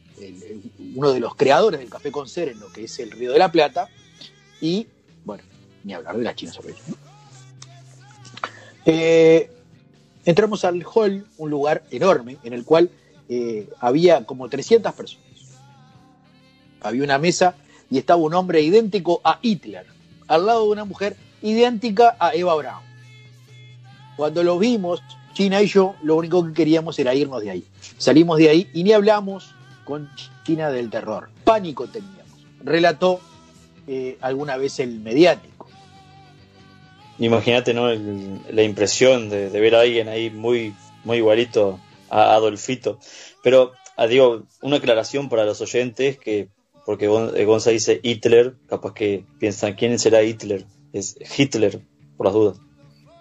[0.95, 3.51] uno de los creadores del café con en lo que es el Río de la
[3.51, 3.89] Plata,
[4.61, 4.87] y
[5.25, 5.43] bueno,
[5.83, 7.04] ni hablar de las chinas sobre ¿no?
[8.85, 9.49] Eh,
[10.25, 12.89] entramos al hall, un lugar enorme en el cual
[13.29, 15.25] eh, había como 300 personas.
[16.81, 17.55] Había una mesa
[17.89, 19.85] y estaba un hombre idéntico a Hitler,
[20.27, 22.83] al lado de una mujer idéntica a Eva Braun.
[24.15, 25.01] Cuando lo vimos,
[25.33, 27.65] China y yo, lo único que queríamos era irnos de ahí.
[27.97, 30.09] Salimos de ahí y ni hablamos con
[30.43, 31.29] China del terror.
[31.43, 32.45] Pánico teníamos.
[32.63, 33.19] Relató
[33.87, 35.54] eh, alguna vez el mediático.
[37.19, 37.89] Imagínate, ¿no?
[37.89, 42.99] El- la impresión de, de ver a alguien ahí muy, muy igualito a Adolfito.
[43.43, 46.49] Pero, ah, digo, una aclaración para los oyentes que,
[46.85, 50.65] porque eh, Gonza dice Hitler, capaz que piensan, ¿quién será Hitler?
[50.93, 51.81] Es Hitler,
[52.17, 52.57] por las dudas.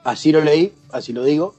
[0.02, 1.54] Así lo leí, así lo digo.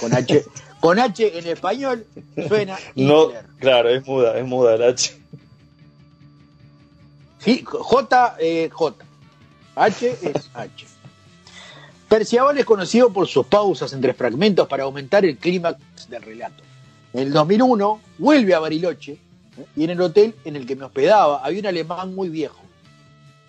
[0.00, 0.44] Con H,
[0.80, 2.06] con H en español
[2.48, 3.46] suena No, Hitler.
[3.58, 5.16] claro, es muda, es muda el H.
[7.38, 9.04] Sí, J, eh, J.
[9.74, 10.86] H es H.
[12.12, 16.62] Perciabal es conocido por sus pausas entre fragmentos para aumentar el clímax del relato.
[17.14, 19.64] En el 2001 vuelve a Bariloche ¿eh?
[19.74, 22.60] y en el hotel en el que me hospedaba había un alemán muy viejo.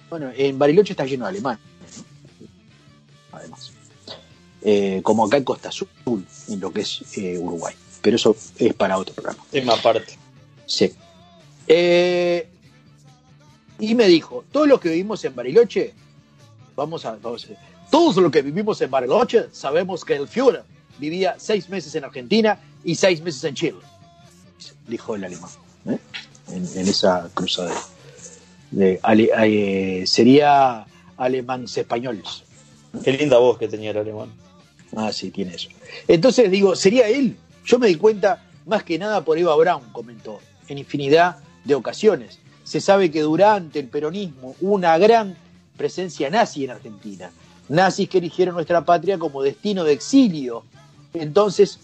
[0.09, 1.59] Bueno, en Bariloche está lleno de alemanes,
[3.33, 3.73] además.
[4.61, 5.89] Eh, como acá en Costa Azul,
[6.47, 7.75] en lo que es eh, Uruguay.
[8.01, 9.43] Pero eso es para otro programa.
[9.51, 10.17] Tema aparte.
[10.65, 10.89] Sí.
[11.67, 12.47] Eh,
[13.79, 15.93] y me dijo, todos los que vivimos en Bariloche,
[16.77, 20.63] vamos a, vamos a- todos los que vivimos en Bariloche sabemos que el Führer
[20.97, 23.77] vivía seis meses en Argentina y seis meses en Chile,
[24.87, 25.51] dijo el alemán,
[25.85, 25.99] ¿eh?
[26.49, 27.71] en, en esa cruzada.
[28.71, 30.87] De, ale- eh, sería
[31.17, 32.41] alemanes españoles.
[33.03, 34.29] Qué linda voz que tenía el alemán.
[34.95, 35.69] Ah, sí, tiene eso.
[36.07, 37.37] Entonces digo, ¿sería él?
[37.63, 42.39] Yo me di cuenta más que nada por Eva Braun, comentó, en infinidad de ocasiones.
[42.63, 45.37] Se sabe que durante el peronismo hubo una gran
[45.77, 47.29] presencia nazi en Argentina.
[47.73, 50.63] Nazis que eligieron nuestra patria como destino de exilio.
[51.13, 51.79] Entonces,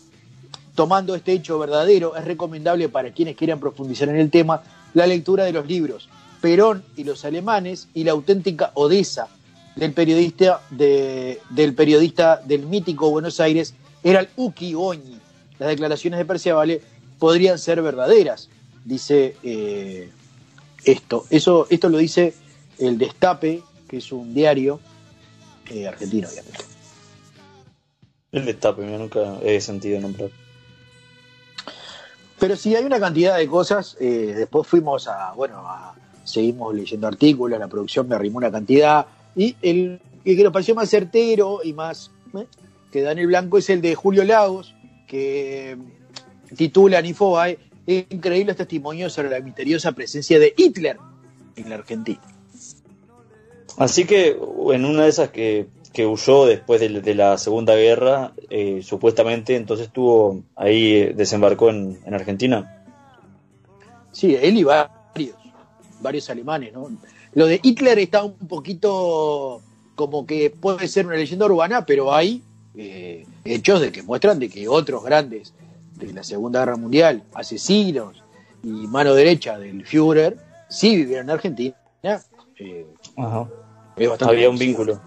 [0.76, 4.62] tomando este hecho verdadero, es recomendable para quienes quieran profundizar en el tema
[4.94, 6.08] la lectura de los libros
[6.42, 9.28] Perón y los alemanes y la auténtica Odessa
[9.76, 11.40] del periodista, de-
[12.46, 13.74] del mítico Buenos Aires
[14.04, 15.18] era el Uki Oñi.
[15.58, 16.82] Las declaraciones de Perciavale
[17.18, 18.48] podrían ser verdaderas,
[18.86, 20.10] dice eh,
[20.86, 21.26] esto.
[21.30, 22.34] Eso, esto lo dice
[22.78, 24.80] el Destape, que es un diario
[25.70, 26.64] eh, argentino, obviamente.
[28.32, 30.30] El destape, mira, nunca he sentido nombrar.
[32.40, 33.98] Pero sí hay una cantidad de cosas.
[34.00, 39.06] eh, después fuimos a, bueno, a- seguimos leyendo artículos, la producción me arrimó una cantidad.
[39.36, 42.46] Y el, el que nos pareció más certero y más eh,
[42.92, 44.74] que da en el blanco es el de Julio Lagos,
[45.08, 45.76] que
[46.52, 50.98] mm, titula en Infobae Increíbles testimonios sobre la misteriosa presencia de Hitler
[51.56, 52.22] en la Argentina.
[53.80, 54.38] Así que
[54.74, 59.56] en una de esas que, que huyó después de, de la Segunda Guerra, eh, supuestamente
[59.56, 62.86] entonces estuvo ahí, eh, desembarcó en, en Argentina.
[64.12, 65.36] Sí, él y varios,
[66.02, 66.90] varios alemanes, ¿no?
[67.34, 69.62] Lo de Hitler está un poquito
[69.96, 72.44] como que puede ser una leyenda urbana, pero hay
[72.76, 75.54] eh, hechos de que muestran de que otros grandes
[75.96, 78.24] de la Segunda Guerra Mundial, asesinos
[78.62, 80.38] y mano derecha del Führer,
[80.70, 81.76] sí vivieron en Argentina.
[82.58, 82.86] Eh,
[84.00, 85.00] es bastante Había un vínculo.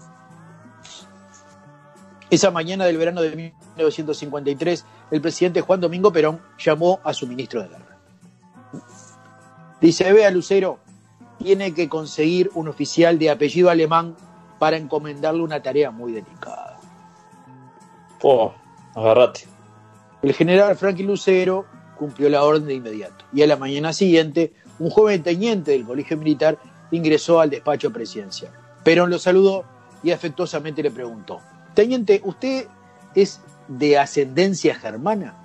[2.29, 7.61] Esa mañana del verano de 1953, el presidente Juan Domingo Perón llamó a su ministro
[7.61, 7.97] de guerra.
[9.79, 10.79] Dice, vea Lucero,
[11.37, 14.15] tiene que conseguir un oficial de apellido alemán
[14.57, 16.79] para encomendarle una tarea muy delicada.
[18.21, 18.53] Oh,
[18.95, 19.41] agarrate.
[20.21, 21.65] El general Franklin Lucero
[21.97, 26.17] cumplió la orden de inmediato y a la mañana siguiente un joven teniente del colegio
[26.17, 26.57] militar
[26.91, 28.62] ingresó al despacho presidencial.
[28.83, 29.65] Perón lo saludó
[30.03, 31.41] y afectuosamente le preguntó,
[31.73, 32.67] Teniente, ¿usted
[33.15, 35.35] es de ascendencia germana?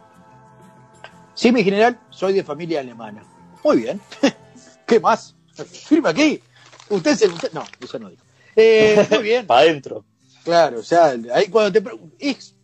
[1.35, 3.23] Sí, mi general, soy de familia alemana.
[3.65, 4.01] Muy bien.
[4.87, 5.35] ¿Qué más?
[5.55, 6.43] Firma aquí.
[6.89, 7.33] Usted es el...
[7.33, 8.23] usted- No, eso no dijo.
[8.57, 9.47] Eh, muy bien.
[9.47, 10.05] Para adentro.
[10.45, 11.83] Claro, o sea, ahí cuando te
[12.19, 12.55] es-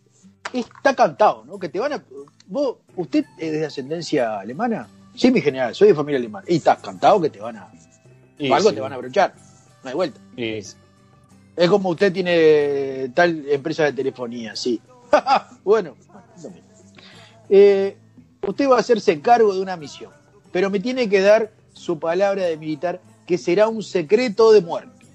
[0.51, 1.57] está cantado, ¿no?
[1.57, 2.03] Que te van a
[2.47, 4.87] vos, usted es de ascendencia alemana?
[5.15, 6.45] Sí, mi general, soy de familia alemana.
[6.49, 7.71] Y estás cantado que te van a
[8.37, 8.75] Y algo sí.
[8.75, 9.33] te van a brochar.
[9.85, 10.19] No hay vuelta.
[10.35, 10.57] Y-
[11.57, 14.81] Es como usted tiene tal empresa de telefonía, sí.
[15.63, 15.95] bueno.
[17.47, 17.95] Eh,
[18.45, 20.11] usted va a hacerse cargo de una misión,
[20.51, 25.05] pero me tiene que dar su palabra de militar que será un secreto de muerte.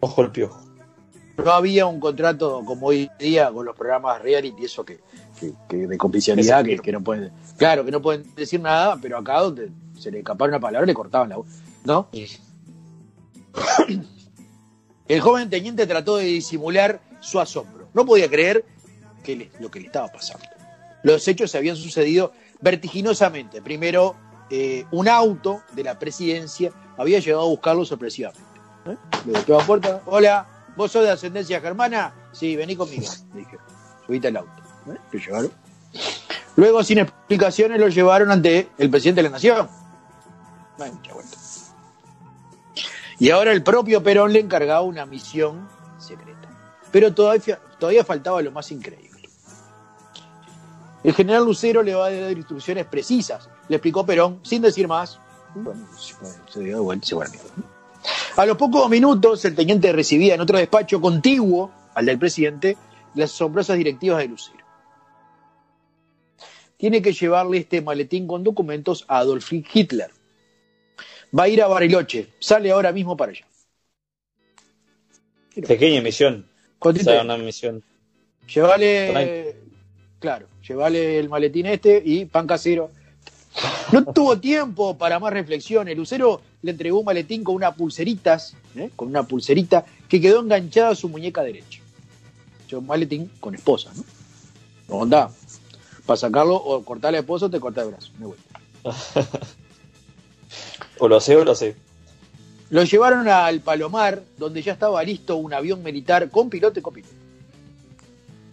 [0.00, 0.58] Ojo el piojo.
[1.36, 5.00] no había un contrato como hoy día con los programas reality, eso que
[5.38, 9.18] que, que de confidencialidad, que, que no pueden, claro, que no pueden decir nada, pero
[9.18, 9.70] acá donde
[10.02, 11.46] se le escapaba una palabra le cortaban la voz,
[11.84, 12.08] ¿no?
[15.08, 17.88] El joven teniente trató de disimular su asombro.
[17.94, 18.64] No podía creer
[19.22, 20.44] que le- lo que le estaba pasando.
[21.02, 23.60] Los hechos se habían sucedido vertiginosamente.
[23.60, 24.14] Primero,
[24.50, 28.42] eh, un auto de la presidencia había llegado a buscarlo sorpresivamente.
[28.86, 28.96] ¿eh?
[29.26, 30.02] Le golpeó la puerta.
[30.06, 30.46] Hola,
[30.76, 32.14] ¿vos sos de ascendencia germana?
[32.32, 33.04] Sí, vení conmigo.
[33.34, 33.56] Le dije,
[34.06, 34.62] subite al auto.
[34.92, 34.96] ¿eh?
[35.12, 35.50] Lo llevaron.
[36.56, 39.68] Luego, sin explicaciones, lo llevaron ante el presidente de la nación.
[43.18, 45.68] Y ahora el propio Perón le encargaba una misión
[45.98, 46.48] secreta.
[46.90, 49.28] Pero todavía, faltaba lo más increíble.
[51.04, 55.18] El general Lucero le va a dar instrucciones precisas, le explicó Perón, sin decir más.
[55.54, 56.12] Bueno, se
[57.02, 57.16] se.
[58.36, 62.76] A los pocos minutos, el teniente recibía en otro despacho contiguo al del presidente
[63.14, 64.64] las asombrosas directivas de Lucero.
[66.76, 70.10] Tiene que llevarle este maletín con documentos a Adolf Hitler.
[71.36, 73.46] Va a ir a Bariloche, sale ahora mismo para allá.
[75.66, 76.46] Pequeña misión.
[76.80, 77.82] Una misión.
[78.52, 79.56] Llevale,
[80.18, 82.90] claro, llevale el maletín este y pan casero.
[83.92, 85.96] No tuvo tiempo para más reflexiones.
[85.96, 88.90] Lucero le entregó un maletín con una pulseritas, ¿eh?
[88.96, 91.80] con una pulserita que quedó enganchada a su muñeca derecha.
[92.68, 94.04] Yo, un maletín con esposa, ¿no?
[94.96, 95.30] Onda,
[96.06, 98.12] para sacarlo o cortarle la esposa o te corta el brazo.
[98.18, 98.36] Me voy.
[100.98, 101.74] O lo hace o lo hace.
[102.70, 107.14] Lo llevaron al Palomar, donde ya estaba listo un avión militar con piloto y copiloto.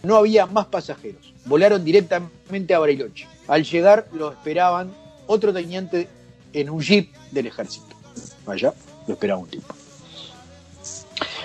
[0.04, 1.34] No había más pasajeros.
[1.46, 3.28] Volaron directamente a Bariloche.
[3.48, 4.92] Al llegar lo esperaban
[5.28, 6.08] otro teniente
[6.54, 7.96] en un jeep del ejército.
[8.46, 8.74] Allá
[9.08, 9.74] lo esperaba un tipo.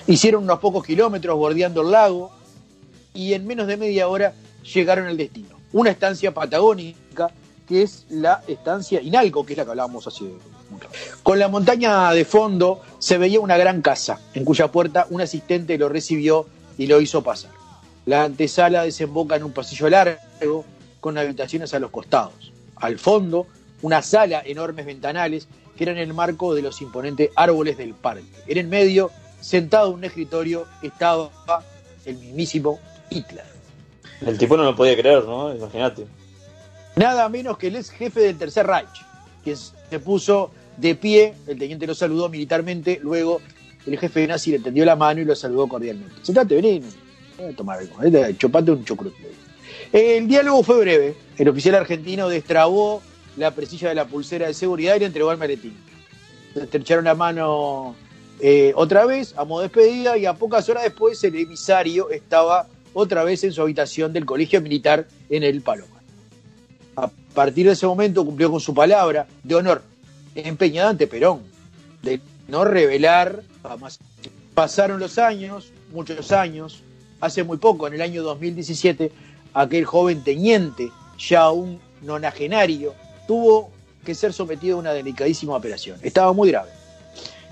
[0.07, 2.31] Hicieron unos pocos kilómetros bordeando el lago
[3.15, 5.57] y en menos de media hora llegaron al destino.
[5.73, 7.31] Una estancia patagónica
[7.69, 10.25] que es la estancia Inalco, que es la que hablábamos hace.
[11.23, 15.79] Con la montaña de fondo se veía una gran casa, en cuya puerta un asistente
[15.79, 16.47] lo recibió
[16.79, 17.51] y lo hizo pasar.
[18.07, 20.65] La antesala desemboca en un pasillo largo
[21.01, 22.53] con habitaciones a los costados.
[22.77, 23.47] Al fondo,
[23.83, 28.25] una sala, enormes ventanales, que eran el marco de los imponentes árboles del parque.
[28.47, 29.11] En el medio,
[29.41, 31.31] sentado en un escritorio, estaba
[32.05, 32.79] el mismísimo
[33.11, 33.45] Hitler.
[34.21, 35.55] El tipo no lo podía creer, ¿no?
[35.55, 36.07] Imagínate.
[36.97, 39.05] Nada menos que el ex jefe del Tercer Reich,
[39.43, 39.57] quien
[39.95, 43.41] se puso de pie, el teniente lo saludó militarmente, luego
[43.87, 46.15] el jefe nazi le tendió la mano y lo saludó cordialmente.
[46.23, 46.83] Sentate, vení,
[47.39, 47.97] a tomar algo,
[48.37, 49.15] chopate un chucrut.
[49.93, 53.03] El diálogo fue breve, el oficial argentino destrabó
[53.37, 55.77] la presilla de la pulsera de seguridad y le entregó el maletín.
[56.55, 57.95] Se estrecharon la mano
[58.41, 62.67] eh, otra vez, a modo de despedida, y a pocas horas después el emisario estaba
[62.95, 65.94] otra vez en su habitación del colegio militar en el Palomar.
[66.97, 69.83] A partir de ese momento cumplió con su palabra de honor,
[70.35, 71.43] empeñada ante Perón,
[72.03, 73.99] de no revelar jamás.
[74.55, 76.83] Pasaron los años, muchos años,
[77.21, 79.11] hace muy poco, en el año 2017,
[79.55, 82.95] aquel joven teniente, ya un nonagenario,
[83.27, 83.71] tuvo
[84.05, 85.99] que ser sometido a una delicadísima operación.
[86.03, 86.71] Estaba muy grave.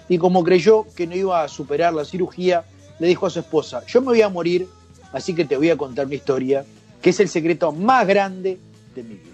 [0.09, 2.64] Y como creyó que no iba a superar la cirugía,
[2.99, 4.68] le dijo a su esposa, yo me voy a morir,
[5.12, 6.64] así que te voy a contar mi historia,
[7.01, 8.59] que es el secreto más grande
[8.95, 9.32] de mi vida.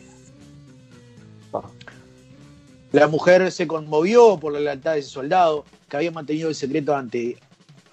[2.92, 6.96] La mujer se conmovió por la lealtad de ese soldado, que había mantenido el secreto
[6.96, 7.36] ante,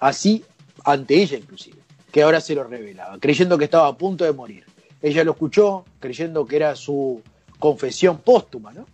[0.00, 0.44] así
[0.84, 1.76] ante ella inclusive,
[2.10, 4.64] que ahora se lo revelaba, creyendo que estaba a punto de morir.
[5.02, 7.22] Ella lo escuchó, creyendo que era su
[7.58, 8.86] confesión póstuma, ¿no?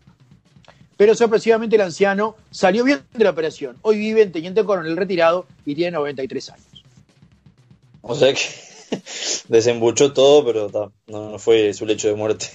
[0.97, 3.77] Pero sorpresivamente el anciano salió bien de la operación.
[3.83, 6.67] Hoy vive en Teniente Coronel retirado y tiene 93 años.
[8.03, 8.41] O sea que
[9.49, 12.47] desembuchó todo, pero no fue su lecho de muerte.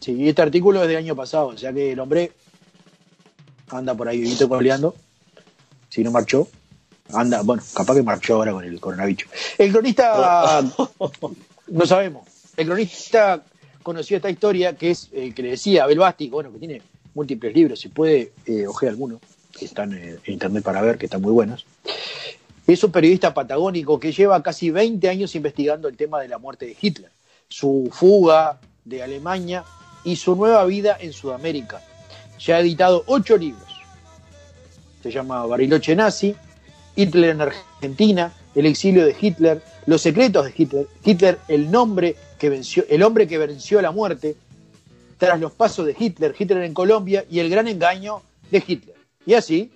[0.00, 2.32] Sí, y este artículo es del año pasado, o sea que el hombre
[3.68, 4.94] anda por ahí vivito coleando.
[5.88, 6.48] Si no marchó,
[7.12, 9.26] anda, bueno, capaz que marchó ahora con el coronavirus.
[9.58, 10.62] El cronista,
[11.68, 12.24] no sabemos,
[12.56, 13.42] el cronista
[13.82, 16.82] conoció esta historia que es el que le decía Abel Basti, bueno, que tiene
[17.14, 19.20] múltiples libros, si puede, eh, ojear algunos,
[19.56, 21.64] que están eh, en internet para ver, que están muy buenos.
[22.66, 26.66] Es un periodista patagónico que lleva casi 20 años investigando el tema de la muerte
[26.66, 27.10] de Hitler,
[27.48, 29.64] su fuga de Alemania
[30.02, 31.82] y su nueva vida en Sudamérica.
[32.38, 33.62] Ya ha editado ocho libros.
[35.02, 36.34] Se llama Bariloche Nazi,
[36.96, 42.48] Hitler en Argentina, El exilio de Hitler, Los secretos de Hitler, Hitler, el nombre que
[42.48, 44.36] venció, el hombre que venció la muerte,
[45.18, 48.96] tras los pasos de Hitler, Hitler en Colombia y el gran engaño de Hitler.
[49.26, 49.70] Y así,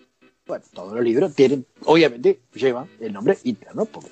[0.47, 3.85] bueno, todos los libros tienen, obviamente, llevan el nombre Hitler, ¿no?
[3.85, 4.11] Porque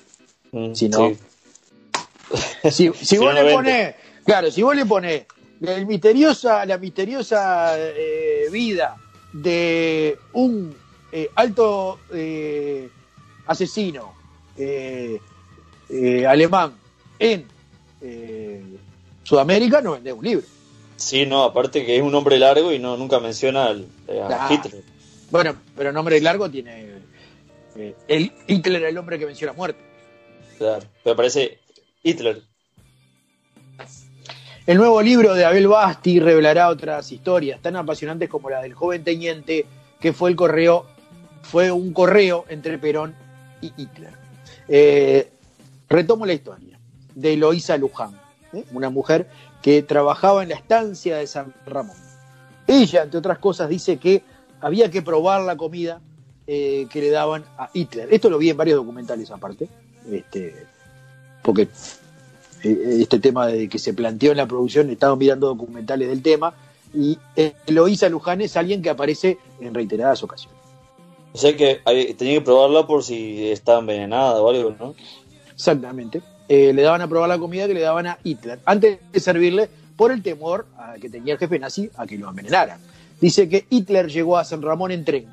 [0.73, 2.71] si no, Sí.
[2.71, 3.95] si, si vos le pones
[4.25, 5.25] Claro, si vos le pones
[5.59, 8.97] la misteriosa, la misteriosa eh, vida
[9.33, 10.75] de un
[11.11, 12.89] eh, alto eh,
[13.45, 14.13] asesino
[14.57, 15.19] eh,
[16.27, 16.73] alemán
[17.19, 17.45] en
[18.01, 18.61] eh,
[19.23, 20.45] Sudamérica, no vendés un libro.
[20.95, 24.51] Sí, no, aparte que es un nombre largo y no nunca menciona al, a.
[24.51, 24.83] Hitler.
[25.29, 26.93] Bueno, pero nombre largo tiene.
[28.07, 29.79] el Hitler el hombre que venció la muerte.
[30.57, 31.59] Claro, pero aparece
[32.01, 32.41] Hitler.
[34.67, 39.01] El nuevo libro de Abel Basti revelará otras historias tan apasionantes como la del joven
[39.01, 39.65] teniente
[39.97, 40.85] que fue el correo,
[41.41, 43.15] fue un correo entre Perón
[43.61, 44.11] y Hitler.
[44.67, 45.31] Eh,
[45.87, 46.77] retomo la historia
[47.15, 48.19] de Eloísa Luján,
[48.51, 48.65] ¿eh?
[48.73, 49.29] una mujer
[49.61, 51.95] que trabajaba en la estancia de San Ramón.
[52.67, 54.21] Ella, entre otras cosas, dice que
[54.59, 56.01] había que probar la comida
[56.45, 58.09] eh, que le daban a Hitler.
[58.11, 59.69] Esto lo vi en varios documentales aparte,
[60.11, 60.65] este,
[61.41, 61.69] porque
[62.63, 66.53] este tema de que se planteó en la producción, he estado mirando documentales del tema,
[66.93, 70.57] y eh, Eloísa Luján es alguien que aparece en reiteradas ocasiones.
[71.33, 74.95] O sea que hay- tenía que probarla por si estaba envenenada o algo, ¿no?
[75.53, 76.21] Exactamente.
[76.49, 79.69] Eh, le daban a probar la comida que le daban a Hitler, antes de servirle
[79.95, 82.79] por el temor a que tenía el jefe nazi a que lo envenenaran.
[83.19, 85.25] Dice que Hitler llegó a San Ramón en tren,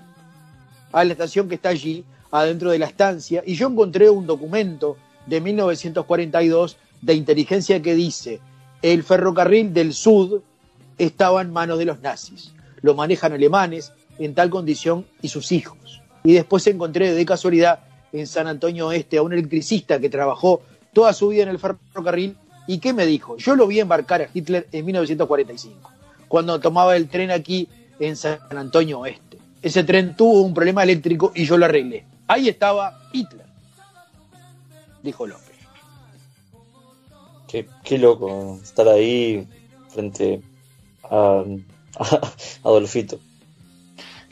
[0.93, 4.97] a la estación que está allí, adentro de la estancia, y yo encontré un documento
[5.27, 8.41] de 1942 de inteligencia que dice,
[8.83, 10.41] el ferrocarril del Sud
[10.97, 16.03] estaba en manos de los nazis, lo manejan alemanes en tal condición y sus hijos.
[16.23, 17.81] Y después encontré de casualidad
[18.13, 22.37] en San Antonio Oeste a un electricista que trabajó toda su vida en el ferrocarril
[22.67, 25.91] y que me dijo, yo lo vi embarcar a Hitler en 1945,
[26.29, 29.39] cuando tomaba el tren aquí en San Antonio Oeste.
[29.61, 32.07] Ese tren tuvo un problema eléctrico y yo lo arreglé.
[32.27, 33.47] Ahí estaba Hitler,
[35.03, 35.27] dijo.
[37.55, 39.47] Qué, qué loco estar ahí
[39.89, 40.43] frente
[41.05, 41.45] a,
[42.01, 42.33] a
[42.65, 43.21] Adolfito.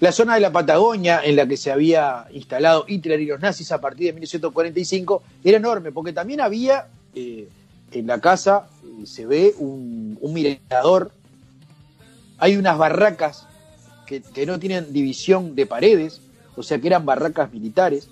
[0.01, 3.71] La zona de la Patagonia en la que se había instalado Hitler y los nazis
[3.71, 7.49] a partir de 1945 era enorme, porque también había eh,
[7.93, 11.13] en la casa, eh, se ve un, un mirador,
[12.39, 13.47] hay unas barracas
[14.05, 16.23] que, que no tienen división de paredes,
[16.57, 18.09] o sea que eran barracas militares.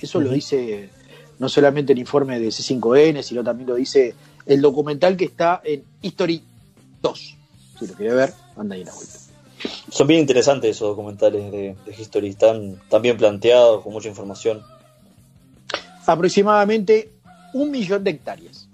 [0.00, 0.90] Eso lo dice
[1.38, 4.14] no solamente el informe de C5N, sino también lo dice
[4.46, 6.42] el documental que está en History
[7.02, 7.36] 2.
[7.78, 9.18] Si lo quiere ver, anda ahí en la vuelta.
[9.90, 14.62] Son bien interesantes esos documentales de, de History, están, están bien planteados, con mucha información.
[16.06, 17.10] aproximadamente
[17.52, 18.68] un millón de hectáreas.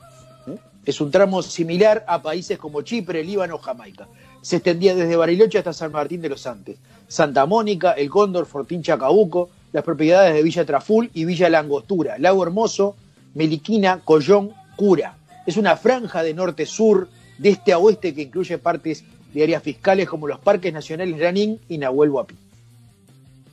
[0.46, 0.58] ¿eh?
[0.84, 4.08] Es un tramo similar a países como Chipre, Líbano, Jamaica.
[4.42, 8.82] Se extendía desde Bariloche hasta San Martín de los Andes, Santa Mónica, El Cóndor, Fortín
[8.82, 12.96] Chacabuco, las propiedades de Villa Traful y Villa Langostura, Lago Hermoso,
[13.34, 15.16] Meliquina, Collón, Cura.
[15.46, 17.08] Es una franja de norte-sur,
[17.38, 19.02] de este a oeste que incluye partes
[19.32, 22.34] de áreas fiscales como los parques nacionales Lanín y Nahuel Huapi.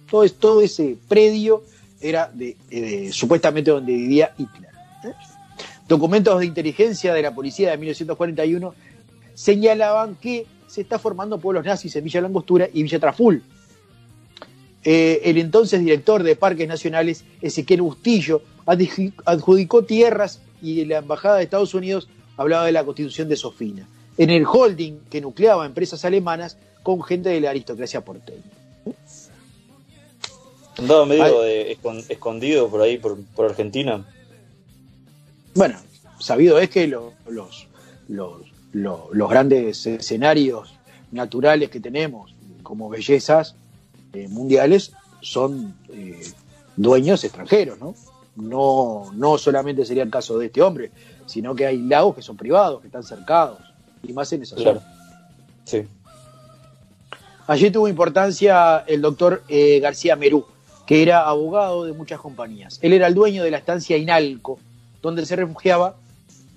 [0.09, 1.63] Todo, es- todo ese predio
[2.01, 4.69] era de, de- supuestamente donde vivía Hitler.
[5.05, 5.13] ¿eh?
[5.87, 8.73] Documentos de inteligencia de la policía de 1941
[9.33, 13.41] señalaban que se está formando pueblos nazis en Villa Langostura y Villa Traful.
[14.83, 21.37] Eh, el entonces director de Parques Nacionales, Ezequiel Bustillo, adju- adjudicó tierras y la Embajada
[21.37, 22.07] de Estados Unidos
[22.37, 23.87] hablaba de la constitución de Sofina.
[24.17, 28.41] En el holding que nucleaba empresas alemanas con gente de la aristocracia porteña.
[30.77, 34.05] Andaba medio de escon- escondido por ahí, por, por Argentina.
[35.55, 35.77] Bueno,
[36.19, 37.67] sabido es que lo- los,
[38.07, 40.73] los, lo- los grandes escenarios
[41.11, 43.55] naturales que tenemos como bellezas
[44.13, 44.91] eh, mundiales
[45.21, 46.21] son eh,
[46.75, 47.95] dueños extranjeros, ¿no?
[48.35, 49.11] ¿no?
[49.13, 50.91] No zolamente sería el caso de este hombre,
[51.25, 53.59] sino que hay lagos que son privados, que están cercados,
[54.03, 54.79] y más en esa Claro.
[54.79, 54.93] zona.
[55.65, 55.87] Sí.
[57.47, 60.45] Allí tuvo importancia el doctor eh, García Merú,
[60.85, 62.79] que era abogado de muchas compañías.
[62.81, 64.59] Él era el dueño de la estancia Inalco,
[65.01, 65.95] donde se refugiaba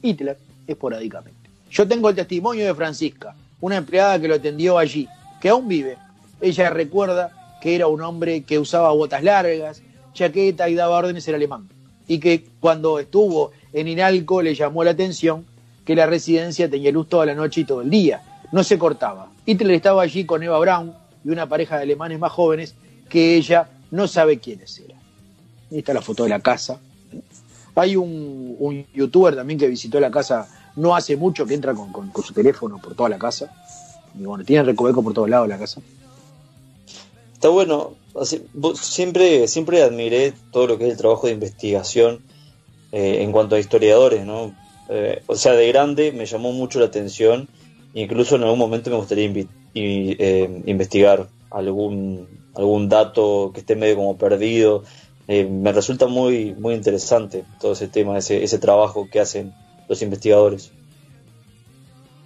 [0.03, 1.51] Hitler esporádicamente.
[1.71, 5.09] Yo tengo el testimonio de Francisca, una empleada que lo atendió allí,
[5.41, 5.97] que aún vive.
[6.41, 9.83] Ella recuerda que era un hombre que usaba botas largas,
[10.15, 11.69] chaqueta y daba órdenes en alemán.
[12.09, 15.47] Y que cuando estuvo en Inalco le llamó la atención
[15.85, 18.21] que la residencia tenía luz toda la noche y todo el día.
[18.51, 19.31] No se cortaba.
[19.47, 20.93] Hitler estaba allí con Eva Braun
[21.25, 22.75] y una pareja de alemanes más jóvenes
[23.09, 24.99] que ella no sabe quiénes eran.
[25.71, 26.81] Ahí está la foto de la casa.
[27.77, 32.11] Hay un, youtuber también que visitó la casa no hace mucho, que entra con, con-
[32.11, 33.53] con su teléfono por toda la casa.
[34.19, 35.81] Y bueno, tiene recoveco por todos lados la casa.
[37.43, 37.97] Está bueno.
[38.77, 42.21] siempre, siempre admiré todo lo que es el trabajo de investigación
[42.93, 44.55] eh, en cuanto a historiadores, ¿no?
[44.89, 47.49] Eh, o sea, de grande me llamó mucho la atención.
[47.95, 49.29] Incluso en algún momento me gustaría
[49.75, 54.85] eh, investigar algún, algún dato que esté medio como perdido.
[55.27, 59.53] Me resulta muy, muy interesante todo ese tema, ese, ese trabajo que hacen
[59.89, 60.71] los investigadores.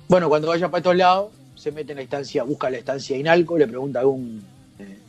[0.09, 3.57] Bueno, cuando vaya para estos lados, se mete en la estancia, busca la estancia Inalco,
[3.57, 4.56] le pregunta algún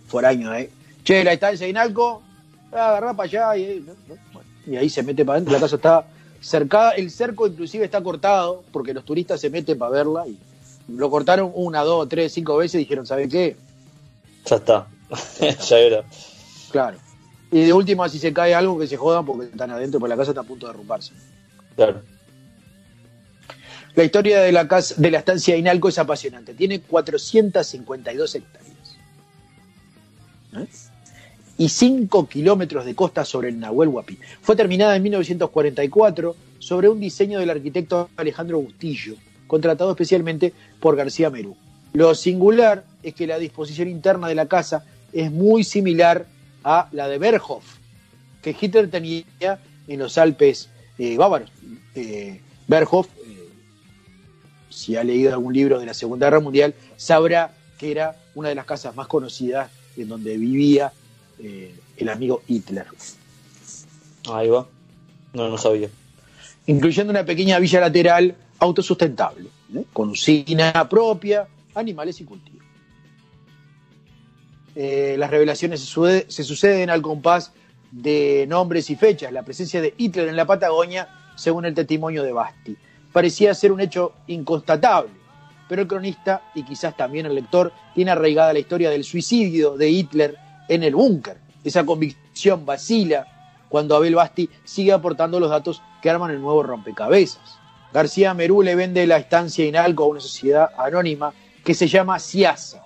[0.07, 0.69] foraño, ¿eh?
[1.03, 2.23] Che, la estancia Inalco,
[2.71, 3.83] ah, agarrá para allá.
[4.33, 6.05] Bueno, y ahí se mete para adentro, la casa está
[6.41, 10.37] cercada, el cerco inclusive está cortado, porque los turistas se meten para verla y
[10.87, 13.57] lo cortaron una, dos, tres, cinco veces y dijeron, ¿sabe qué?
[14.45, 14.87] Ya está,
[15.67, 16.03] ya era.
[16.71, 16.97] Claro.
[17.51, 20.17] Y de última, si se cae algo, que se jodan porque están adentro, porque la
[20.17, 21.13] casa está a punto de derrumbarse.
[21.75, 22.01] Claro.
[23.95, 26.53] La historia de la, casa, de la estancia de Inalco es apasionante.
[26.53, 28.66] Tiene 452 hectáreas.
[30.59, 30.67] ¿Eh?
[31.57, 34.17] Y 5 kilómetros de costa sobre el Nahuel Huapi.
[34.41, 39.15] Fue terminada en 1944 sobre un diseño del arquitecto Alejandro Bustillo,
[39.47, 41.55] contratado especialmente por García Merú.
[41.93, 46.27] Lo singular es que la disposición interna de la casa es muy similar
[46.63, 47.63] a la de Berghof,
[48.41, 49.23] que Hitler tenía
[49.87, 51.49] en los Alpes eh, bávaros.
[51.95, 53.07] Eh, Berghof
[54.77, 58.55] si ha leído algún libro de la Segunda Guerra Mundial, sabrá que era una de
[58.55, 60.91] las casas más conocidas en donde vivía
[61.39, 62.85] eh, el amigo Hitler.
[64.31, 64.67] Ahí va.
[65.33, 65.89] No, no sabía.
[66.65, 69.83] Incluyendo una pequeña villa lateral autosustentable, ¿eh?
[69.93, 72.65] con usina propia, animales y cultivos.
[74.75, 77.51] Eh, las revelaciones se, suceden al compás
[77.91, 79.31] de nombres y fechas.
[79.31, 82.77] La presencia de Hitler en la Patagonia, según el testimonio de Basti
[83.17, 85.09] parecía ser un hecho inconstatable,
[85.67, 89.89] pero el cronista y quizás también el lector tiene arraigada la historia del suicidio de
[89.89, 90.37] Hitler
[90.67, 91.37] en el búnker.
[91.63, 93.27] Esa convicción vacila
[93.69, 97.59] cuando Abel Basti sigue aportando los datos que arman el nuevo rompecabezas.
[97.93, 102.83] García Merú le vende la estancia Inalco a una sociedad anónima que se llama Ciasa.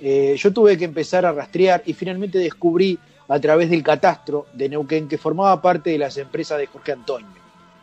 [0.00, 2.98] Eh, yo tuve que empezar a rastrear y finalmente descubrí
[3.28, 7.39] a través del catastro de Neuquén que formaba parte de las empresas de Jorge Antonio.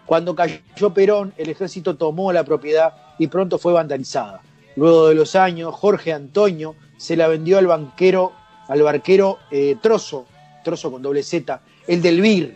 [0.08, 4.42] Cuando cayó Perón, el ejército tomó la propiedad y pronto fue vandalizada.
[4.78, 8.32] Luego de los años, Jorge Antonio se la vendió al banquero,
[8.70, 10.26] al barquero eh, Trozo,
[10.64, 12.56] Trozo con doble Z, el del BIR.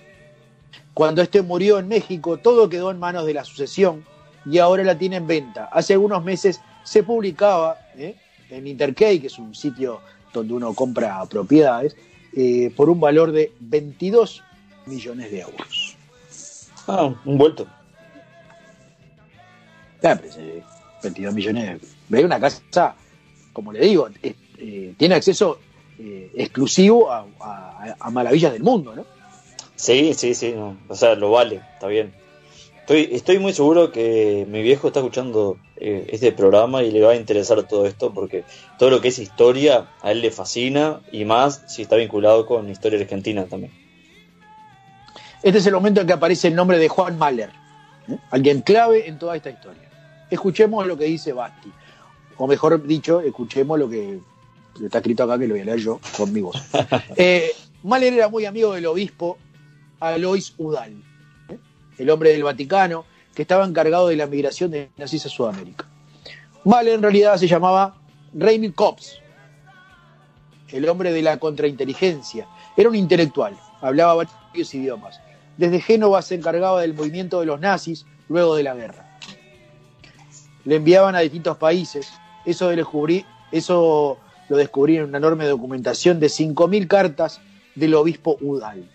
[0.93, 4.05] Cuando este murió en México, todo quedó en manos de la sucesión
[4.45, 5.65] y ahora la tiene en venta.
[5.65, 8.15] Hace algunos meses se publicaba eh,
[8.49, 9.99] en Interkey, que es un sitio
[10.31, 11.97] donde uno compra propiedades,
[12.33, 14.41] eh, por un valor de 22
[14.85, 15.90] millones de euros.
[16.87, 17.67] Ah, un vuelto.
[20.03, 20.63] Ah, pero, eh,
[21.03, 21.81] 22 millones.
[22.09, 22.95] Ve una casa,
[23.53, 25.59] como le digo, eh, eh, tiene acceso
[25.99, 29.05] eh, exclusivo a, a- a maravillas del mundo, ¿no?
[29.75, 30.53] Sí, sí, sí.
[30.55, 30.75] no.
[30.89, 32.11] O sea, lo vale, está bien.
[32.79, 37.11] Estoy, estoy muy seguro que mi viejo está escuchando eh, este programa y le va
[37.11, 38.43] a interesar todo esto porque
[38.79, 42.69] todo lo que es historia a él le fascina y más si está vinculado con
[42.69, 43.71] historia argentina también.
[45.43, 47.49] Este es el momento en que aparece el nombre de Juan Mahler,
[48.07, 48.17] ¿eh?
[48.29, 49.89] alguien clave en toda esta historia.
[50.29, 51.71] Escuchemos lo que dice Basti,
[52.37, 54.19] o mejor dicho, escuchemos lo que
[54.83, 56.61] está escrito acá, que lo voy a leer yo con mi voz.
[57.17, 59.39] Eh, Mahler era muy amigo del obispo
[59.99, 61.03] Alois Udall,
[61.49, 61.57] ¿eh?
[61.97, 65.87] el hombre del Vaticano, que estaba encargado de la migración de nazis a Sudamérica.
[66.65, 67.95] Mahler en realidad se llamaba
[68.35, 69.19] Raymond Kops,
[70.69, 72.47] el hombre de la contrainteligencia.
[72.77, 75.19] Era un intelectual, hablaba varios idiomas.
[75.61, 79.19] Desde Génova se encargaba del movimiento de los nazis luego de la guerra.
[80.65, 82.11] Le enviaban a distintos países.
[82.47, 82.71] Eso,
[83.51, 84.17] eso
[84.49, 87.41] lo descubrí en una enorme documentación de 5.000 cartas
[87.75, 88.89] del obispo Udall.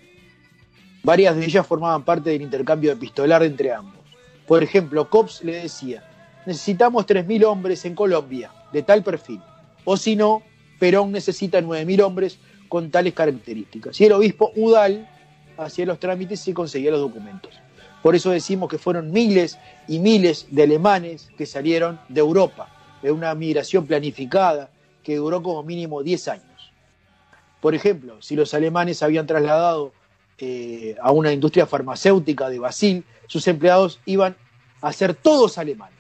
[1.05, 4.03] Varias de ellas formaban parte del intercambio epistolar entre ambos.
[4.49, 6.03] Por ejemplo, Cops le decía,
[6.47, 9.41] necesitamos 3.000 hombres en Colombia, de tal perfil.
[9.85, 10.43] O si no,
[10.81, 14.01] Perón necesita 9.000 hombres con tales características.
[14.01, 15.07] Y el obispo Udall
[15.59, 17.55] hacía los trámites y conseguía los documentos.
[18.03, 22.69] Por eso decimos que fueron miles y miles de alemanes que salieron de Europa,
[23.03, 24.71] de una migración planificada
[25.03, 26.73] que duró como mínimo 10 años.
[27.61, 29.93] Por ejemplo, si los alemanes habían trasladado
[30.39, 34.37] eh, a una industria farmacéutica de Basil, sus empleados iban
[34.81, 35.97] a ser todos alemanes.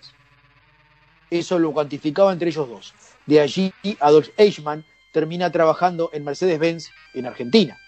[1.30, 2.94] Eso lo cuantificaba entre ellos dos.
[3.26, 7.78] De allí, Adolf Eichmann termina trabajando en Mercedes-Benz en Argentina.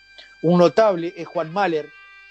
[0.43, 1.91] Un notable es Juan Mahler,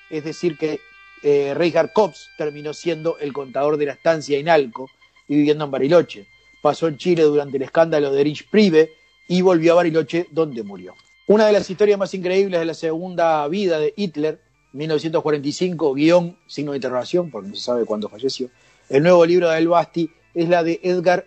[0.10, 0.80] es decir, que
[1.24, 4.90] eh, Reinhard Kops terminó siendo el contador de la estancia Inalco
[5.28, 6.28] y viviendo en Bariloche.
[6.62, 8.92] Pasó en Chile durante el escándalo de Erich Prive
[9.28, 10.94] y volvió a Bariloche donde murió.
[11.28, 14.40] Una de las historias más increíbles de la segunda vida de Hitler
[14.72, 18.50] 1945, guion, signo de interrogación, porque no se sabe cuándo falleció.
[18.90, 21.26] El nuevo libro de El Basti es la de Edgar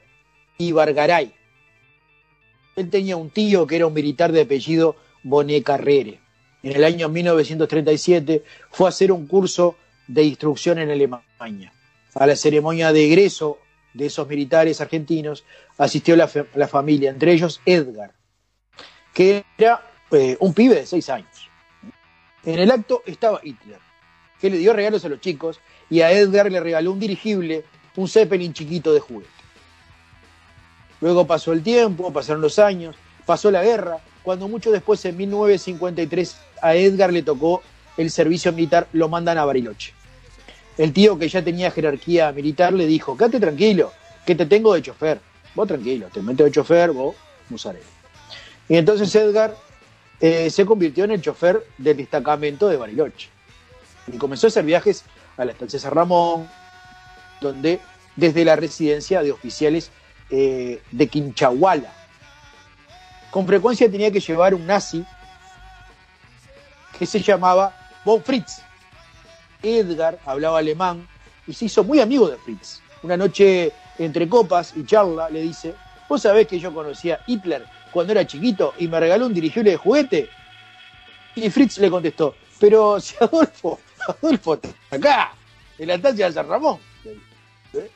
[0.56, 1.34] Ibargaray.
[2.76, 6.20] Él tenía un tío que era un militar de apellido Bonet Carrere.
[6.62, 11.72] En el año 1937 fue a hacer un curso de instrucción en Alemania.
[12.14, 13.58] A la ceremonia de egreso
[13.94, 15.44] de esos militares argentinos
[15.78, 18.12] asistió la, la familia, entre ellos Edgar,
[19.14, 21.48] que era eh, un pibe de seis años.
[22.44, 23.78] En el acto estaba Hitler,
[24.40, 27.64] que le dio regalos a los chicos y a Edgar le regaló un dirigible,
[27.96, 29.30] un Zeppelin chiquito de juguete.
[31.00, 36.36] Luego pasó el tiempo, pasaron los años, pasó la guerra, cuando mucho después, en 1953,
[36.62, 37.62] a Edgar le tocó
[37.96, 39.92] el servicio militar, lo mandan a Bariloche.
[40.78, 43.92] El tío que ya tenía jerarquía militar le dijo, quédate tranquilo,
[44.24, 45.20] que te tengo de chofer.
[45.54, 47.14] Vos tranquilo, te meto de chofer, vos
[47.48, 47.80] musaré.
[48.68, 49.56] Y entonces Edgar
[50.20, 53.28] eh, se convirtió en el chofer del destacamento de Bariloche.
[54.06, 55.04] Y comenzó a hacer viajes
[55.36, 56.48] a la estancia San Ramón,
[57.40, 57.80] donde
[58.16, 59.90] desde la residencia de oficiales
[60.30, 61.92] eh, de Quinchahuala.
[63.30, 65.04] Con frecuencia tenía que llevar un nazi
[66.98, 67.74] que se llamaba
[68.04, 68.62] Von Fritz.
[69.62, 71.06] Edgar hablaba alemán
[71.46, 72.80] y se hizo muy amigo de Fritz.
[73.02, 75.74] Una noche entre copas y charla le dice,
[76.08, 79.70] vos sabés que yo conocía a Hitler cuando era chiquito y me regaló un dirigible
[79.72, 80.28] de juguete.
[81.36, 84.58] Y Fritz le contestó, pero si Adolfo, Adolfo
[84.90, 85.32] acá,
[85.78, 86.78] en la estancia de San Ramón.
[87.72, 87.90] ¿Eh?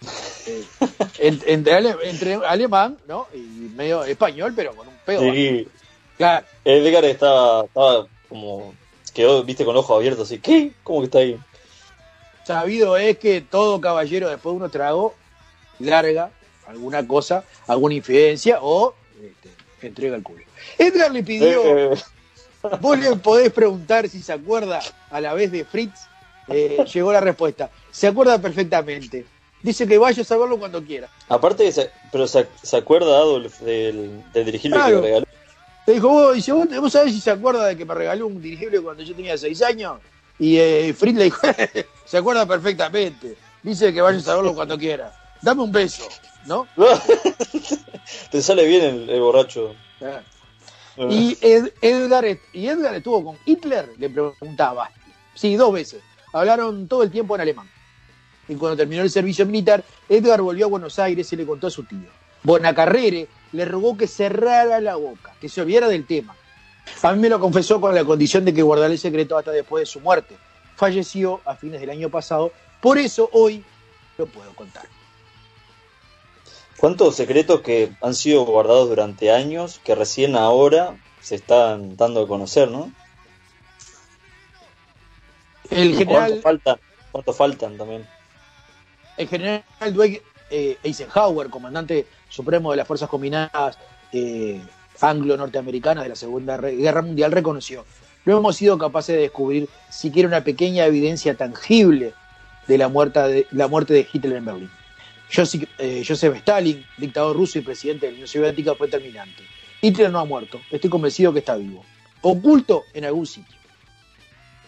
[0.46, 0.64] Eh,
[1.18, 1.78] en- entre,
[2.08, 3.26] entre alemán ¿no?
[3.34, 3.38] y
[3.74, 5.20] medio español, pero con un pedo.
[5.20, 5.68] Sí.
[6.16, 6.46] Claro.
[6.64, 8.74] Edgar estaba, estaba como.
[9.12, 10.38] Quedó, viste, con ojos abiertos así.
[10.38, 10.72] ¿Qué?
[10.82, 11.38] ¿Cómo que está ahí?
[12.44, 15.12] Sabido es que todo caballero después de unos tragos
[15.78, 16.30] larga
[16.66, 20.44] alguna cosa, alguna infidencia o este, entrega el culo.
[20.78, 21.94] Edgar le pidió, Eh,
[22.80, 24.80] vos le podés preguntar si se acuerda
[25.10, 26.06] a la vez de Fritz.
[26.48, 27.70] Eh, llegó la respuesta.
[27.90, 29.24] Se acuerda perfectamente.
[29.64, 31.08] Dice que vaya a saberlo cuando quiera.
[31.28, 34.96] aparte, se- pero se, se acuerda Adolf del, del dirigible Claro.
[34.96, 35.26] que le regaló.
[35.86, 38.40] Le dijo, vos, dice, ¿vos, vos sabés si se acuerda de que me regaló un
[38.40, 39.98] dirigible cuando yo tenía seis años?
[40.38, 41.40] Y eh, Fritz le dijo,
[42.04, 43.36] se acuerda perfectamente.
[43.62, 45.12] Dice que vaya a saberlo cuando quiera.
[45.42, 46.06] Dame un beso,
[46.46, 46.66] ¿no?
[48.30, 49.74] Te sale bien el, el borracho.
[50.02, 50.20] Ah.
[51.10, 54.90] Y Ed- Edgar, y Edgar estuvo con Hitler, le preguntaba.
[55.34, 56.02] Sí, dos veces.
[56.32, 57.70] Hablaron todo el tiempo en alemán.
[58.48, 61.70] Y cuando terminó el servicio militar, Edgar volvió a Buenos Aires y le contó a
[61.70, 62.08] su tío.
[62.42, 66.36] Bonacarrere le rogó que cerrara la boca, que se olvidara del tema.
[67.02, 69.82] A mí me lo confesó con la condición de que guardara el secreto hasta después
[69.82, 70.36] de su muerte.
[70.76, 73.64] Falleció a fines del año pasado, por eso hoy
[74.18, 74.84] lo puedo contar.
[76.76, 82.28] ¿Cuántos secretos que han sido guardados durante años que recién ahora se están dando a
[82.28, 82.92] conocer, no?
[85.70, 86.76] El ¿Y general ¿Cuántos faltan?
[87.12, 88.06] ¿Cuántos faltan también?
[89.16, 89.62] El general
[89.92, 93.78] Dwight eh, Eisenhower, comandante supremo de las fuerzas combinadas
[94.12, 94.60] eh,
[95.00, 97.84] anglo-norteamericanas de la Segunda Guerra Mundial, reconoció:
[98.24, 102.14] no hemos sido capaces de descubrir siquiera una pequeña evidencia tangible
[102.66, 104.70] de la muerte de, Hitler en Berlín.
[105.34, 109.42] Joseph, eh, Joseph Stalin, dictador ruso y presidente de la Unión Soviética, fue terminante.
[109.80, 111.84] Hitler no ha muerto, estoy convencido que está vivo,
[112.22, 113.56] oculto en algún sitio.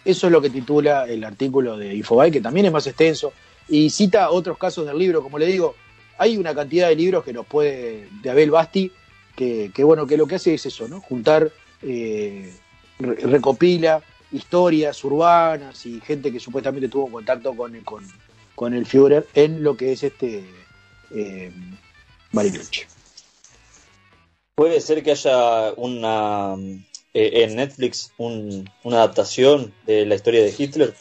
[0.05, 3.32] Eso es lo que titula el artículo de Infobae, que también es más extenso
[3.69, 5.23] y cita otros casos del libro.
[5.23, 5.75] Como le digo,
[6.19, 8.91] hay una cantidad de libros que nos puede, de Abel Basti,
[9.35, 11.01] que, que bueno, que lo que hace es eso, ¿no?
[11.01, 11.51] Juntar,
[11.83, 12.53] eh,
[12.99, 14.03] re- recopila
[14.33, 18.05] historias urbanas y gente que supuestamente tuvo contacto con, el- con,
[18.55, 20.45] con el Führer en lo que es este
[21.14, 21.53] eh,
[22.33, 22.87] Bariloche.
[24.55, 26.55] Puede ser que haya una
[27.12, 30.95] eh, en Netflix un- una adaptación de la historia de Hitler.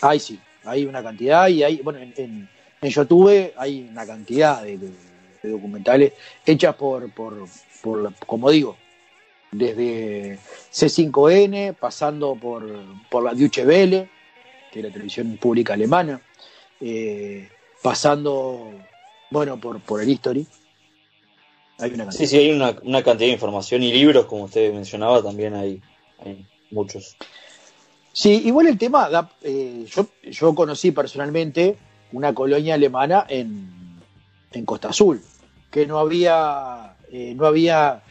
[0.00, 0.40] Hay sí,
[0.70, 2.48] hay una cantidad y hay, bueno, en, en,
[2.80, 5.10] en YouTube hay una cantidad de, de-
[5.42, 6.12] de documentales
[6.44, 7.46] hechas por, por,
[7.82, 8.76] por como digo,
[9.52, 10.38] desde
[10.70, 12.62] C5N, pasando por,
[13.08, 14.08] por la Deutsche Welle,
[14.70, 16.20] que es la televisión pública alemana,
[16.80, 17.48] eh,
[17.82, 18.86] pasando,
[19.30, 20.46] bueno, por, por el History.
[21.78, 22.12] Hay una cantidad.
[22.20, 25.80] Sí, sí, hay una, una cantidad de información y libros, como usted mencionaba, también hay,
[26.18, 27.16] hay muchos.
[28.12, 31.76] Sí, igual el tema, eh, yo, yo conocí personalmente
[32.12, 33.70] una colonia alemana en,
[34.52, 35.22] en Costa Azul,
[35.70, 38.02] que no había, eh, no había,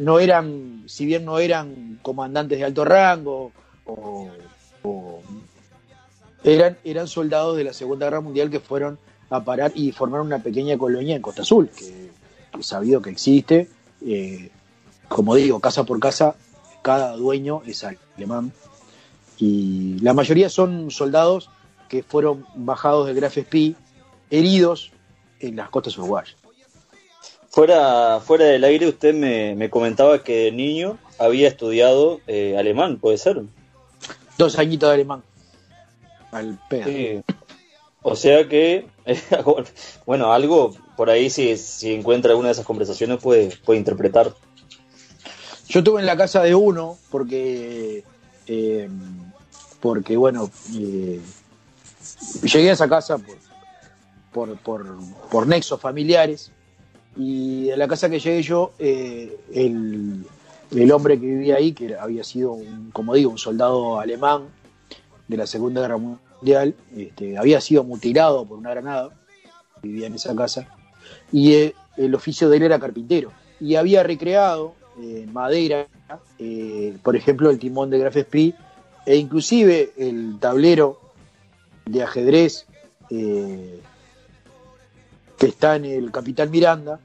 [0.00, 3.52] no eran, si bien no eran comandantes de alto rango,
[3.84, 4.28] o,
[6.42, 8.98] eran, eran soldados de la Segunda Guerra Mundial que fueron
[9.30, 12.10] a parar y formaron una pequeña colonia en Costa Azul, que,
[12.52, 13.68] que sabido que existe,
[14.04, 14.50] eh,
[15.08, 16.34] como digo, casa por casa,
[16.82, 18.52] cada dueño es alemán
[19.38, 21.50] y la mayoría son soldados
[21.88, 23.74] que fueron bajados del Graf Spee
[24.30, 24.92] heridos
[25.40, 26.36] en las costas uruguayas.
[27.50, 32.98] Fuera, fuera del aire, usted me, me comentaba que de niño había estudiado eh, alemán,
[32.98, 33.42] ¿puede ser?
[34.36, 35.22] Dos añitos de alemán.
[36.32, 36.84] Al pedo.
[36.84, 37.22] Sí.
[38.02, 38.86] O sea que,
[40.06, 44.32] bueno, algo por ahí, si, si encuentra alguna de esas conversaciones, puede, puede interpretar.
[45.68, 48.04] Yo estuve en la casa de uno porque,
[48.46, 48.88] eh,
[49.86, 51.20] porque bueno, eh,
[52.42, 53.36] llegué a esa casa por,
[54.32, 54.96] por, por,
[55.30, 56.50] por nexos familiares
[57.16, 60.26] y en la casa que llegué yo, eh, el,
[60.72, 64.48] el hombre que vivía ahí, que había sido, un, como digo, un soldado alemán
[65.28, 69.10] de la Segunda Guerra Mundial, este, había sido mutilado por una granada,
[69.82, 70.66] vivía en esa casa,
[71.30, 73.30] y eh, el oficio de él era carpintero,
[73.60, 75.86] y había recreado eh, en madera,
[76.40, 78.52] eh, por ejemplo, el timón de Graf Spee,
[79.06, 81.00] e inclusive el tablero
[81.86, 82.66] de ajedrez
[83.10, 83.80] eh,
[85.38, 87.00] que está en el Capitán Miranda,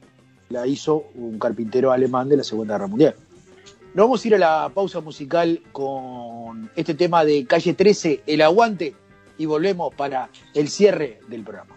[0.48, 3.14] la hizo un carpintero alemán de la Segunda Guerra Mundial.
[3.94, 8.42] Nos vamos a ir a la pausa musical con este tema de Calle 13, El
[8.42, 8.94] Aguante,
[9.38, 11.76] y volvemos para el cierre del programa.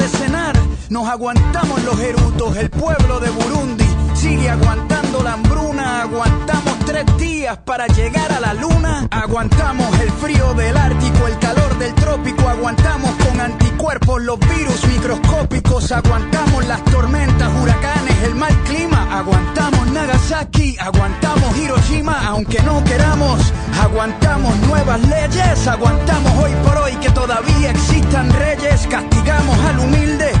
[0.01, 0.55] de cenar.
[0.89, 3.85] Nos aguantamos los erutos, el pueblo de Burundi
[4.15, 6.01] sigue aguantando la hambruna.
[6.01, 9.07] Aguantamos tres días para llegar a la luna.
[9.11, 12.47] Aguantamos el frío del Ártico, el calor del trópico.
[12.49, 15.91] Aguantamos con anticuerpos los virus microscópicos.
[15.91, 19.07] Aguantamos las tormentas, huracanes, el mal clima.
[19.17, 23.53] Aguantamos Nagasaki, aguantamos Hiroshima, aunque no queramos.
[23.81, 28.87] Aguantamos nuevas leyes, aguantamos hoy por hoy que todavía existan reyes.
[28.87, 30.40] Castigamos al humilde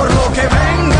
[0.00, 0.99] por lo que venga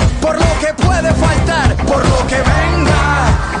[0.31, 3.60] por lo que puede faltar, por lo que venga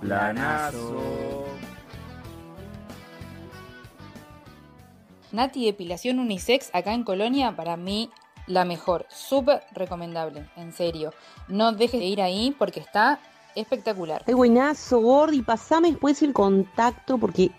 [0.00, 1.44] Planazo.
[5.32, 8.10] Nati Depilación Unisex acá en Colonia, para mí
[8.46, 9.06] la mejor.
[9.08, 11.12] Súper recomendable, en serio.
[11.48, 13.20] No dejes de ir ahí porque está
[13.54, 14.24] espectacular.
[14.26, 17.50] Ay, buenazo, Gordi, pasame después el contacto porque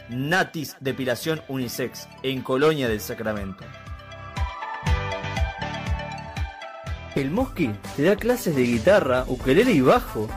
[0.09, 3.65] Natis Depilación Unisex, en Colonia del Sacramento.
[7.21, 10.29] El Mosqui te da clases de guitarra, ukelele y bajo.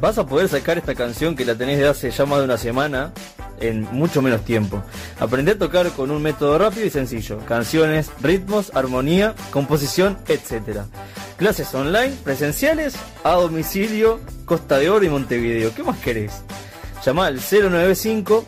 [0.00, 2.56] Vas a poder sacar esta canción que la tenés de hace ya más de una
[2.56, 3.12] semana
[3.58, 4.82] en mucho menos tiempo.
[5.18, 7.38] Aprender a tocar con un método rápido y sencillo.
[7.46, 10.82] Canciones, ritmos, armonía, composición, etc.
[11.36, 15.74] Clases online, presenciales, a domicilio, Costa de Oro y Montevideo.
[15.74, 16.42] ¿Qué más querés?
[17.04, 18.44] Llama al 095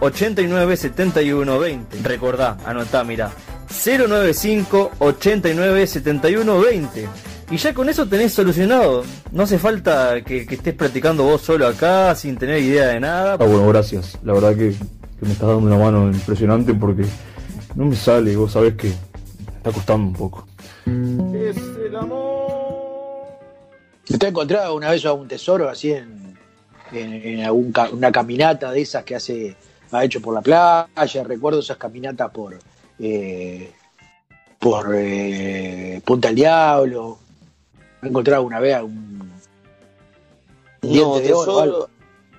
[0.00, 1.98] 89 71 20.
[2.02, 3.30] Recordá, anotá, mirá.
[3.70, 7.08] 095 89 71 20.
[7.50, 9.04] Y ya con eso tenés solucionado.
[9.32, 13.32] No hace falta que, que estés practicando vos solo acá sin tener idea de nada.
[13.34, 14.18] Ah, bueno, gracias.
[14.22, 14.70] La verdad que,
[15.18, 17.04] que me estás dando una mano impresionante porque
[17.74, 20.46] no me sale y vos sabés que me está costando un poco.
[21.34, 22.38] Es el amor.
[24.06, 26.36] ¿Te has encontrado una vez algún tesoro así en,
[26.92, 29.56] en, en algún ca- una caminata de esas que hace
[29.90, 30.86] ha hecho por la playa?
[31.24, 32.58] Recuerdo esas caminatas por
[33.00, 33.72] eh,
[34.58, 37.18] por eh, Punta del Diablo.
[38.00, 39.32] ¿Has encontrado alguna vez algún
[40.82, 41.88] No, de tesoro.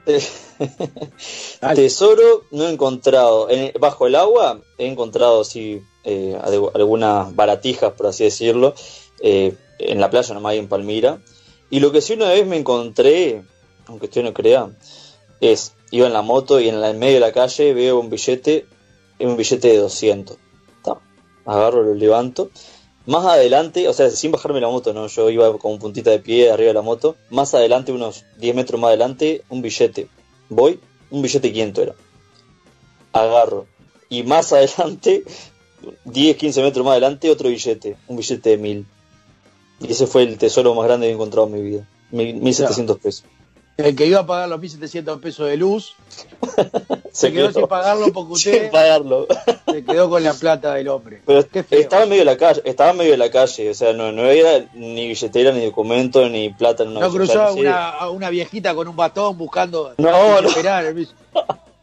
[1.76, 3.50] tesoro no he encontrado.
[3.50, 8.74] En- bajo el agua he encontrado sí eh, algu- algunas baratijas, por así decirlo.
[9.22, 11.20] eh, en la playa nomás ahí en Palmira.
[11.70, 13.44] Y lo que sí una vez me encontré,
[13.86, 14.70] aunque usted no crea,
[15.40, 18.10] es iba en la moto y en, la, en medio de la calle veo un
[18.10, 18.66] billete,
[19.20, 20.38] un billete de 200.
[21.52, 22.50] Agarro, lo levanto.
[23.06, 26.52] Más adelante, o sea, sin bajarme la moto, no, yo iba con puntita de pie
[26.52, 27.16] arriba de la moto.
[27.32, 30.08] Más adelante, unos 10 metros más adelante, un billete.
[30.50, 31.96] Voy, un billete 500 era.
[33.14, 33.66] Agarro.
[34.10, 35.24] Y más adelante,
[36.06, 37.98] 10, 15 metros más adelante, otro billete.
[38.08, 38.86] Un billete de 1000.
[39.82, 41.88] Y ese fue el tesoro más grande que he encontrado en mi vida.
[42.12, 43.24] Mil- 1700 pesos.
[43.80, 45.96] El que iba a pagar los 1.700 pesos de luz
[47.14, 47.60] se, quedó, quedó.
[47.60, 49.28] sin pagarlo porque usted Sin pagarlo.
[49.72, 51.22] se quedó con la plata del hombre.
[51.26, 51.40] Pero
[51.72, 54.12] estaba en medio de la calle, estaba en medio de la calle, o sea, no,
[54.12, 58.10] no era ni billetera, ni documento, ni plata en una No cruzó a una, a
[58.10, 60.48] una viejita con un bastón buscando No, no.
[60.50, 60.94] esperar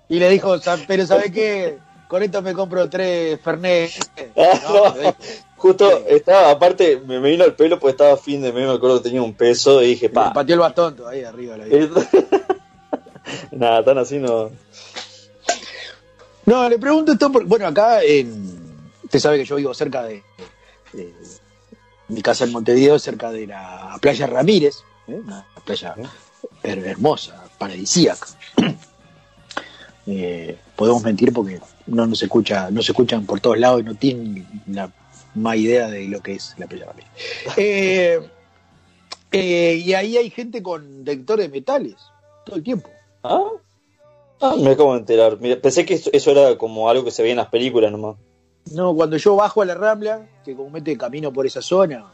[0.08, 1.78] y le dijo, "Sa- pero ¿sabe qué?
[2.08, 3.90] Con esto me compro tres Fernet.
[4.36, 4.60] Ah,
[5.02, 5.14] no,
[5.56, 8.98] justo estaba, aparte me, me vino al pelo porque estaba fin de mes, me acuerdo
[8.98, 10.32] que tenía un peso y dije, pa.
[10.32, 11.64] pateó el bastón todavía arriba la.
[13.52, 14.50] Nada, tan así no.
[16.44, 18.90] No, le pregunto esto porque, bueno, acá en.
[19.04, 20.22] Usted sabe que yo vivo cerca de.
[20.92, 21.14] de-
[22.08, 24.76] mi casa en Montevideo, cerca de la playa Ramírez,
[25.08, 25.14] ¿eh?
[25.24, 25.94] una playa
[26.62, 28.28] her- hermosa, paradisíaca.
[30.06, 33.94] Eh, podemos mentir porque no nos escucha, no se escuchan por todos lados y no
[33.94, 34.90] tienen la
[35.34, 37.10] más idea de lo que es la Ramírez.
[37.56, 38.20] Eh,
[39.32, 41.96] eh, y ahí hay gente con detector de metales
[42.44, 42.88] todo el tiempo.
[43.24, 43.42] ¿Ah?
[44.40, 45.38] Ah, me acabo de enterar.
[45.40, 48.16] Mira, pensé que eso, eso era como algo que se veía en las películas nomás.
[48.72, 52.04] No, cuando yo bajo a la Rambla, que comúnmente camino por esa zona,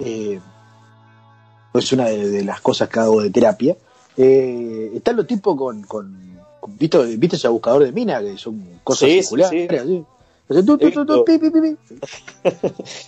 [0.00, 0.38] eh,
[1.74, 3.76] es una de, de las cosas que hago de terapia,
[4.16, 5.82] están los tipos con-
[6.78, 8.20] ¿viste, ¿viste ese buscador de mina?
[8.20, 9.60] Que son cosas Sí, sí, circulares.
[9.60, 9.68] sí.
[9.68, 10.06] pi.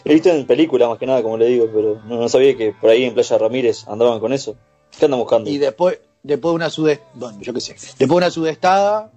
[0.04, 2.72] He visto en películas más que nada, como le digo, pero no, no sabía que
[2.72, 4.56] por ahí en Playa Ramírez andaban con eso.
[4.98, 5.48] ¿Qué andan buscando?
[5.48, 9.10] Y después, después de una sudestada, bueno, yo qué sé, después de una sudestada,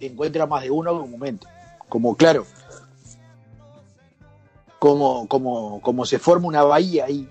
[0.00, 1.46] encuentra más de uno comúnmente.
[1.88, 2.46] Como, claro,
[4.78, 7.28] como, como, como se forma una bahía ahí.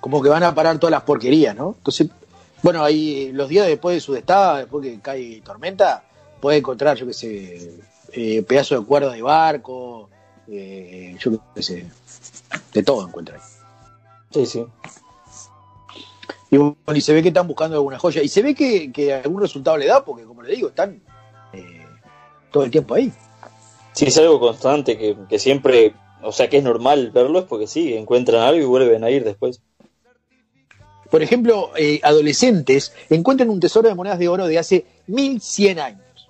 [0.00, 1.74] Como que van a parar todas las porquerías, ¿no?
[1.78, 2.08] Entonces,
[2.64, 6.02] bueno, ahí los días después de sudestada, después que cae tormenta,
[6.40, 7.72] puede encontrar, yo qué sé,
[8.10, 10.08] eh, pedazos de cuerda de barco,
[10.48, 11.86] eh, yo qué sé,
[12.72, 13.42] de todo encuentra ahí.
[14.30, 14.66] Sí, sí.
[16.50, 18.22] Y, bueno, y se ve que están buscando alguna joya.
[18.22, 21.02] Y se ve que, que algún resultado le da, porque como le digo, están
[21.52, 21.86] eh,
[22.50, 23.12] todo el tiempo ahí.
[23.92, 27.66] Sí, es algo constante que, que siempre, o sea, que es normal verlo, es porque
[27.66, 29.60] sí, encuentran algo y vuelven a ir después.
[31.14, 36.28] Por ejemplo, eh, adolescentes encuentran un tesoro de monedas de oro de hace 1100 años.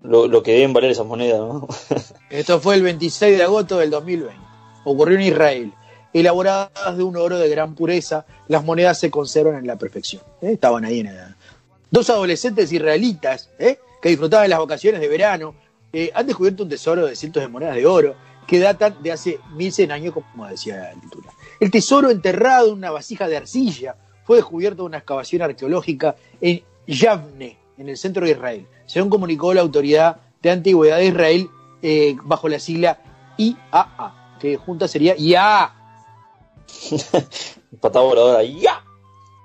[0.00, 1.66] Lo, lo que deben valer esas monedas, ¿no?
[2.30, 4.40] Esto fue el 26 de agosto del 2020.
[4.84, 5.72] Ocurrió en Israel.
[6.12, 10.22] Elaboradas de un oro de gran pureza, las monedas se conservan en la perfección.
[10.40, 10.52] ¿eh?
[10.52, 11.36] Estaban ahí en la...
[11.90, 13.80] Dos adolescentes israelitas ¿eh?
[14.00, 15.56] que disfrutaban de las vacaciones de verano
[16.14, 18.14] han descubierto un tesoro de cientos de monedas de oro
[18.46, 21.34] que datan de hace 1100 años, como decía el titular.
[21.60, 26.62] El tesoro enterrado en una vasija de arcilla fue descubierto en una excavación arqueológica en
[26.86, 31.50] Yavne, en el centro de Israel, según comunicó la autoridad de antigüedad de Israel
[31.82, 33.00] eh, bajo la sigla
[33.36, 35.74] IAA, que junta sería IAA.
[37.80, 38.84] Patada voladora, ¡ya!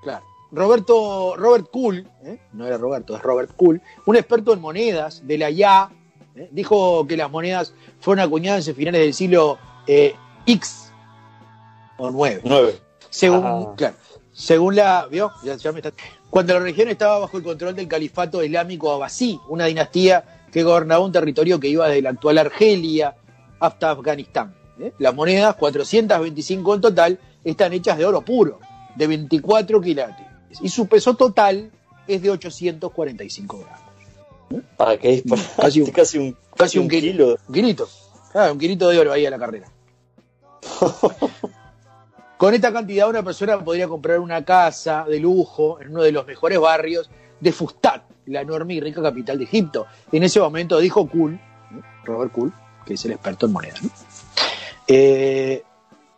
[0.04, 0.26] Claro.
[0.52, 2.40] Roberto, Robert Kuhl, ¿eh?
[2.54, 5.90] no era Roberto, es Robert Kuhl, un experto en monedas de la IA,
[6.36, 6.50] ¿eh?
[6.52, 9.58] dijo que las monedas fueron acuñadas en finales del siglo
[9.88, 10.83] X
[11.98, 12.42] o 9.
[12.44, 12.80] 9.
[13.10, 13.74] Según, Ah.
[13.78, 13.96] claro,
[14.34, 15.08] según la.
[15.10, 15.32] ¿vio?
[15.44, 15.92] Ya, ya me está-
[16.30, 21.04] Cuando la región estaba bajo el control del califato islámico abasí, una dinastía que gobernaba
[21.06, 23.16] un territorio que iba desde la actual Argelia
[23.60, 24.56] hasta Afganistán.
[24.80, 24.92] ¿eh?
[25.00, 28.60] Las monedas, 425 en total, están hechas de oro puro,
[28.96, 30.26] de 24 quilates.
[30.62, 31.72] Y su peso total
[32.08, 34.64] es de 845 gramos.
[34.80, 35.24] Ah, que es
[35.58, 37.02] Casi un, casi un, casi un kilo.
[37.12, 37.38] kilo.
[37.48, 37.88] Un kilito.
[38.32, 39.68] Claro, un kilito de oro ahí a la carrera.
[42.44, 46.28] Con esta cantidad una persona podría comprar una casa de lujo en uno de los
[46.28, 47.10] mejores barrios
[47.40, 49.88] de Fustat, la enorme y rica capital de Egipto.
[50.12, 51.40] En ese momento dijo Kuhl,
[52.04, 52.52] Robert Kuhl,
[52.86, 53.82] que es el experto en monedas.
[53.82, 53.90] ¿no?
[54.90, 55.64] Eh,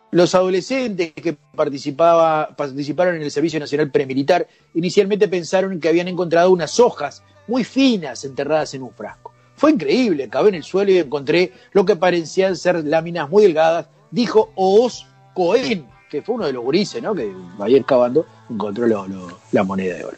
[0.09, 6.49] los adolescentes que participaba, participaron en el Servicio Nacional Premilitar inicialmente pensaron que habían encontrado
[6.49, 9.31] unas hojas muy finas enterradas en un frasco.
[9.57, 13.89] Fue increíble, cavé en el suelo y encontré lo que parecían ser láminas muy delgadas,
[14.09, 17.13] dijo Oz Cohen, que fue uno de los gurises, ¿no?
[17.15, 20.17] Que ayer cavando encontró lo- lo- la moneda de oro.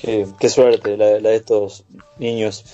[0.00, 1.84] Qué, qué suerte la, la de estos
[2.18, 2.64] niños.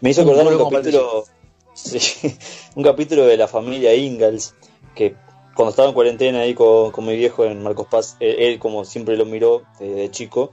[0.00, 1.24] Me hizo acordar un capítulo,
[1.74, 2.36] sí,
[2.74, 4.54] un capítulo de la familia Ingalls,
[4.94, 5.14] que
[5.54, 8.84] cuando estaba en cuarentena ahí con, con mi viejo en Marcos Paz, él, él, como
[8.84, 10.50] siempre lo miró de, de chico,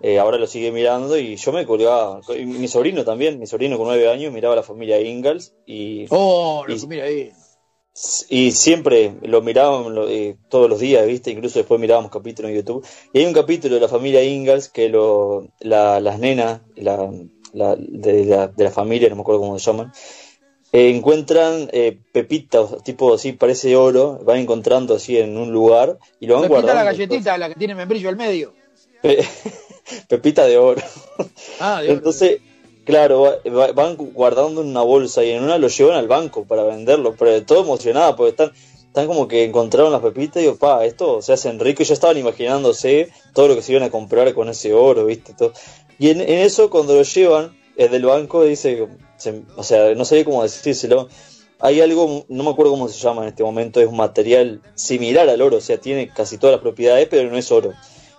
[0.00, 3.76] eh, ahora lo sigue mirando y yo me colgaba, y mi sobrino también, mi sobrino
[3.78, 7.32] con nueve años miraba la familia Ingalls y, Oh, lo Y- mira ahí.
[8.30, 11.30] Y siempre lo mirábamos eh, todos los días, ¿viste?
[11.30, 12.86] Incluso después mirábamos capítulos en YouTube.
[13.12, 17.10] Y hay un capítulo de la familia Ingalls que lo, la- las nenas la,
[17.52, 19.92] la- de, la, de la familia, no me acuerdo cómo se llaman,
[20.72, 26.26] eh, encuentran eh, pepitas, tipo así, parece oro, van encontrando así en un lugar y
[26.26, 26.84] lo van Pepita guardando.
[26.84, 28.54] la galletita, la que tiene membrillo al medio.
[29.02, 29.22] Pe-
[30.08, 30.80] Pepita de oro.
[31.60, 31.98] Ah, de oro.
[31.98, 32.40] Entonces,
[32.84, 36.44] claro, va- va- van guardando en una bolsa y en una lo llevan al banco
[36.44, 38.52] para venderlo, pero todo emocionada porque están,
[38.86, 41.94] están como que encontraron las pepitas y digo, pa, esto se hacen rico y ya
[41.94, 45.32] estaban imaginándose todo lo que se iban a comprar con ese oro, ¿viste?
[45.34, 45.52] Todo.
[45.98, 48.86] Y en, eso, cuando lo llevan, el del banco dice,
[49.56, 51.08] o sea, no sabía cómo decírselo.
[51.60, 55.28] Hay algo, no me acuerdo cómo se llama en este momento, es un material similar
[55.28, 57.72] al oro, o sea, tiene casi todas las propiedades, pero no es oro.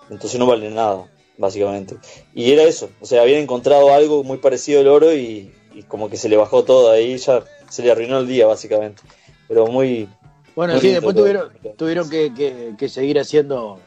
[0.09, 1.05] entonces no vale nada,
[1.37, 1.95] básicamente.
[2.33, 6.09] Y era eso, o sea, habían encontrado algo muy parecido al oro y, y como
[6.09, 9.01] que se le bajó todo ahí, ya se le arruinó el día, básicamente.
[9.47, 10.07] Pero muy...
[10.55, 11.23] Bueno, muy sí, después todo.
[11.25, 13.79] tuvieron, tuvieron que, que- que seguir haciendo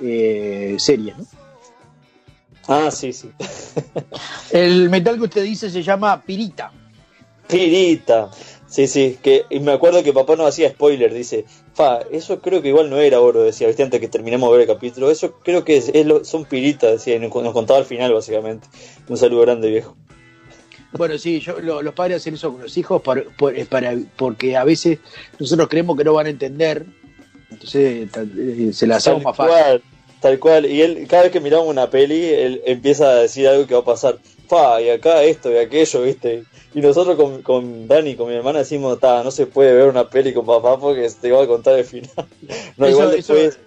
[0.00, 1.26] eh, series, ¿no?
[2.68, 3.28] Ah, sí, sí.
[4.52, 6.70] El metal que usted dice se llama pirita.
[7.48, 8.30] Pirita.
[8.72, 11.44] Sí, sí, que y me acuerdo que papá nos hacía spoiler, dice,
[11.74, 14.66] fa, eso creo que igual no era oro, decía, viste, antes que terminemos de ver
[14.66, 17.78] el capítulo, eso creo que es, es lo- son piritas, decía, y nos, nos contaba
[17.80, 18.66] al final, básicamente.
[19.10, 19.94] Un saludo grande, viejo.
[20.92, 24.56] Bueno, sí, yo, lo- los padres hacen eso con los hijos por- es para, porque
[24.56, 25.00] a veces
[25.38, 26.86] nosotros creemos que no van a entender,
[27.50, 28.08] entonces
[28.38, 29.52] eh, se la hacemos Tal más fácil.
[29.54, 29.82] cual,
[30.20, 30.64] tal cual.
[30.64, 33.80] Y él, cada vez que miramos una peli, él empieza a decir algo que va
[33.80, 34.18] a pasar.
[34.80, 36.44] Y acá esto y aquello, ¿viste?
[36.74, 40.10] Y nosotros con, con Dani, con mi hermana, decimos, ta, no se puede ver una
[40.10, 42.10] peli con papá porque te va a contar el final.
[42.76, 43.58] No, Eso- igual después,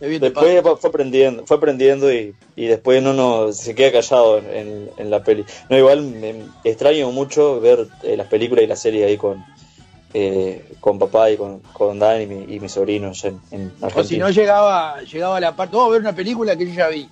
[0.00, 4.50] después fue fue aprendiendo, fue aprendiendo y, y después no nos, se queda callado en,
[4.54, 5.46] en- en la peli.
[5.70, 6.34] No, igual me
[6.64, 9.42] extraño mucho ver eh, las películas y las series ahí con,
[10.12, 13.80] eh, con papá y con, con Dani y mi, y mis sobrinos en, en O
[13.80, 14.24] si Argentina.
[14.26, 17.08] no llegaba, llegaba la parte, vamos a ver una película que yo ya vi.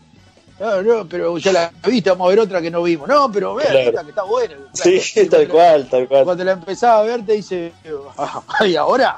[0.63, 3.09] No, no, pero ya la viste, vamos a ver otra que no vimos.
[3.09, 3.89] No, pero vean Claro.
[3.91, 4.55] esta que está buena.
[4.73, 6.25] Sí, tal cual, tal cual.
[6.25, 7.73] Cuando la empezaba a ver te dice,
[8.61, 9.17] ay, ahora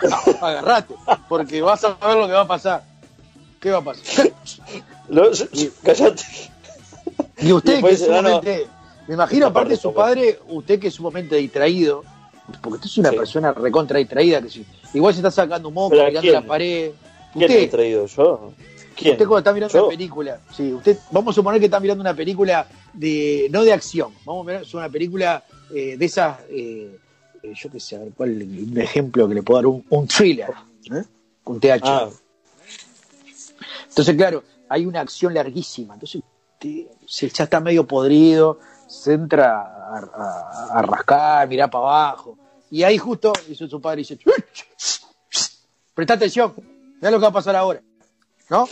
[0.40, 0.94] agarrate,
[1.28, 2.84] porque vas a ver lo que va a pasar.
[3.60, 4.30] ¿Qué va a pasar?
[5.82, 6.22] Callate.
[7.40, 8.16] Y usted que es ah, no.
[8.18, 8.66] sumamente,
[9.08, 12.04] me imagino aparte de su padre, usted que es sumamente distraído,
[12.62, 15.90] porque usted es una persona recontra distraída, que si- igual se está sacando un moco,
[15.90, 16.34] ¿Pero a mirando quién?
[16.34, 16.90] la pared.
[17.32, 18.06] ¿Quién Usted, me ha traído?
[18.06, 18.52] ¿Yo?
[18.96, 19.12] ¿Quién?
[19.14, 19.84] Usted cuando está mirando ¿Yo?
[19.86, 23.72] una película, sí, usted, vamos a suponer que está mirando una película de, no de
[23.72, 25.44] acción, vamos a es una película
[25.74, 26.98] eh, de esas, eh,
[27.42, 30.06] eh, yo qué sé, a ver, cuál un ejemplo que le puedo dar, un, un
[30.06, 30.50] thriller,
[30.92, 31.02] ¿eh?
[31.44, 31.80] un TH.
[31.82, 32.08] Ah,
[33.88, 36.22] Entonces, claro, hay una acción larguísima, entonces
[36.54, 42.38] usted se, ya está medio podrido, se entra a, a- a rascar, mirar para abajo,
[42.70, 44.18] y ahí justo, dice su padre, dice,
[45.94, 46.54] presta atención,
[46.96, 47.80] mira lo que va a pasar ahora,
[48.50, 48.68] ¿no?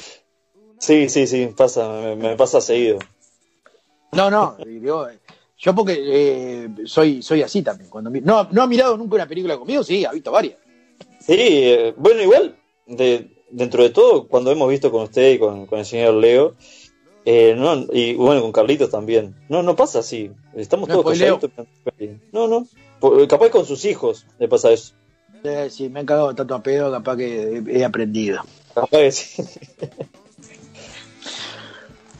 [0.78, 2.98] sí, sí, sí, pasa, me, me pasa seguido.
[4.12, 5.18] No, no, digo, eh,
[5.58, 7.88] yo porque eh, soy, soy así también.
[7.88, 10.56] Cuando no, no ha mirado nunca una película conmigo, sí, ha visto varias.
[11.20, 15.66] Sí, eh, bueno, igual, de, dentro de todo, cuando hemos visto con usted y con,
[15.66, 16.56] con el señor Leo,
[17.24, 21.38] eh, no, y bueno, con Carlitos también, no, no pasa así, estamos No todos spoileo.
[21.38, 21.66] calladitos.
[22.32, 22.66] No, no,
[22.98, 24.94] por- capaz con sus hijos le pasa eso.
[25.44, 28.42] Eh, sí, me han cagado tanto a pedo, capaz que he aprendido.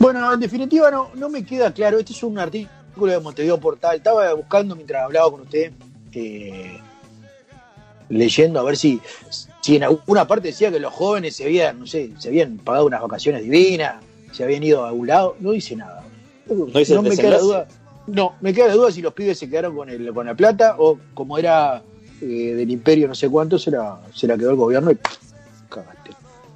[0.03, 1.97] Bueno, en definitiva no, no me queda claro.
[1.97, 3.99] Este es un artículo de Montevideo Portal.
[3.99, 5.71] Estaba buscando mientras hablaba con usted,
[6.13, 6.81] eh,
[8.09, 9.01] leyendo a ver si,
[9.61, 12.87] si en alguna parte decía que los jóvenes se habían, no sé, se habían pagado
[12.87, 14.03] unas vacaciones divinas,
[14.33, 15.37] se habían ido a algún lado.
[15.39, 16.03] No dice nada.
[16.47, 17.69] No dice el me queda la duda.
[18.09, 20.75] No, me queda la duda si los pibes se quedaron con el, con la plata
[20.81, 21.81] o como era
[22.21, 22.25] eh,
[22.57, 24.99] del imperio no sé cuánto, se la, se la quedó el gobierno y.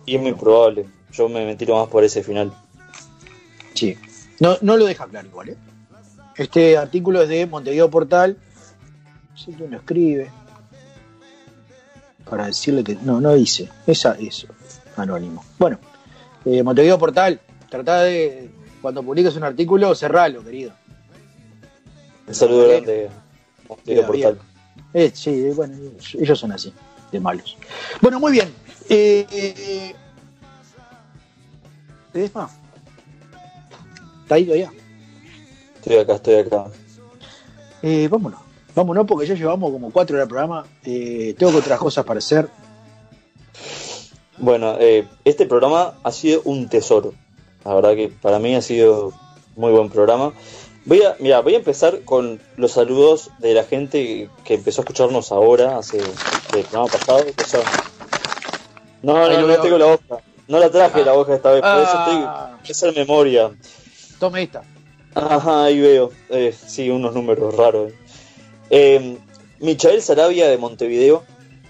[0.06, 2.52] Y es muy probable, yo me, me tiro más por ese final.
[3.74, 3.98] Sí.
[4.40, 5.56] No, no lo deja claro igual, ¿eh?
[6.36, 8.36] Este artículo es de Montevideo Portal.
[9.30, 10.30] No sé quién lo escribe.
[12.28, 12.94] Para decirle que.
[12.96, 13.68] No, no dice.
[13.86, 14.48] Esa, eso.
[14.96, 15.44] Anónimo.
[15.58, 15.78] Bueno,
[16.44, 17.40] eh, Montevideo Portal.
[17.70, 18.50] Trata de.
[18.82, 20.72] Cuando publiques un artículo, cerralo, querido.
[22.28, 22.72] Un saludo Vale.
[22.74, 23.10] grande.
[23.84, 24.38] Queda Portal.
[24.92, 26.72] Eh, sí, bueno, ellos, ellos son así,
[27.10, 27.56] de malos.
[28.00, 28.52] Bueno, muy bien.
[28.88, 29.94] Eh, eh,
[32.14, 32.50] ¿Edesma?
[34.22, 34.72] ¿Está ahí todavía?
[35.76, 36.66] Estoy acá, estoy acá.
[37.82, 38.40] Eh, vámonos.
[38.74, 40.66] Vámonos porque ya llevamos como cuatro horas de programa.
[40.84, 42.48] Eh, tengo otras cosas para hacer.
[44.38, 47.14] Bueno, eh, este programa ha sido un tesoro.
[47.64, 49.12] La verdad que para mí ha sido
[49.56, 50.32] muy buen programa.
[50.84, 54.84] Voy a, mira, voy a empezar con los saludos de la gente que empezó a
[54.84, 56.04] escucharnos ahora, hace el
[56.64, 57.24] programa pasado.
[57.36, 57.62] que son-
[59.06, 60.18] No, no, no tengo la hoja.
[60.48, 62.50] No la traje la hoja esta vez, por eso Ah.
[62.62, 62.70] estoy.
[62.70, 63.50] Esa es memoria.
[64.18, 64.62] Tome esta.
[65.14, 66.10] Ajá, ahí veo.
[66.30, 67.92] Eh, sí, unos números raros.
[68.70, 69.16] Eh,
[69.60, 71.24] Michael Sarabia de Montevideo,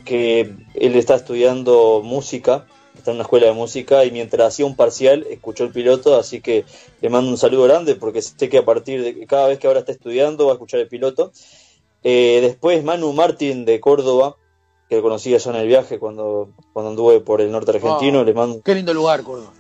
[0.05, 4.75] que él está estudiando música, está en una escuela de música y mientras hacía un
[4.77, 6.65] parcial escuchó el piloto, así que
[7.01, 9.81] le mando un saludo grande porque sé que a partir de cada vez que ahora
[9.81, 11.33] está estudiando va a escuchar el piloto.
[12.03, 14.37] Eh, después Manu Martín de Córdoba,
[14.89, 18.35] que conocí allá en el viaje cuando, cuando anduve por el norte argentino, Ah, le
[18.35, 19.53] mando Qué lindo lugar, Córdoba.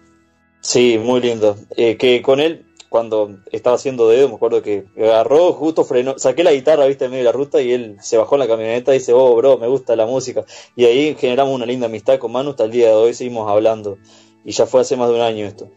[0.60, 1.56] Sí, muy lindo.
[1.76, 6.44] Eh, que con él, cuando estaba haciendo dedo, me acuerdo que agarró, justo frenó, saqué
[6.44, 8.94] la guitarra, viste, en medio de la ruta y él se bajó en la camioneta
[8.94, 10.44] y dice, oh, bro, me gusta la música.
[10.76, 13.98] Y ahí generamos una linda amistad con Manu, hasta el día de hoy seguimos hablando.
[14.44, 15.68] y ya fue hace más de un año esto.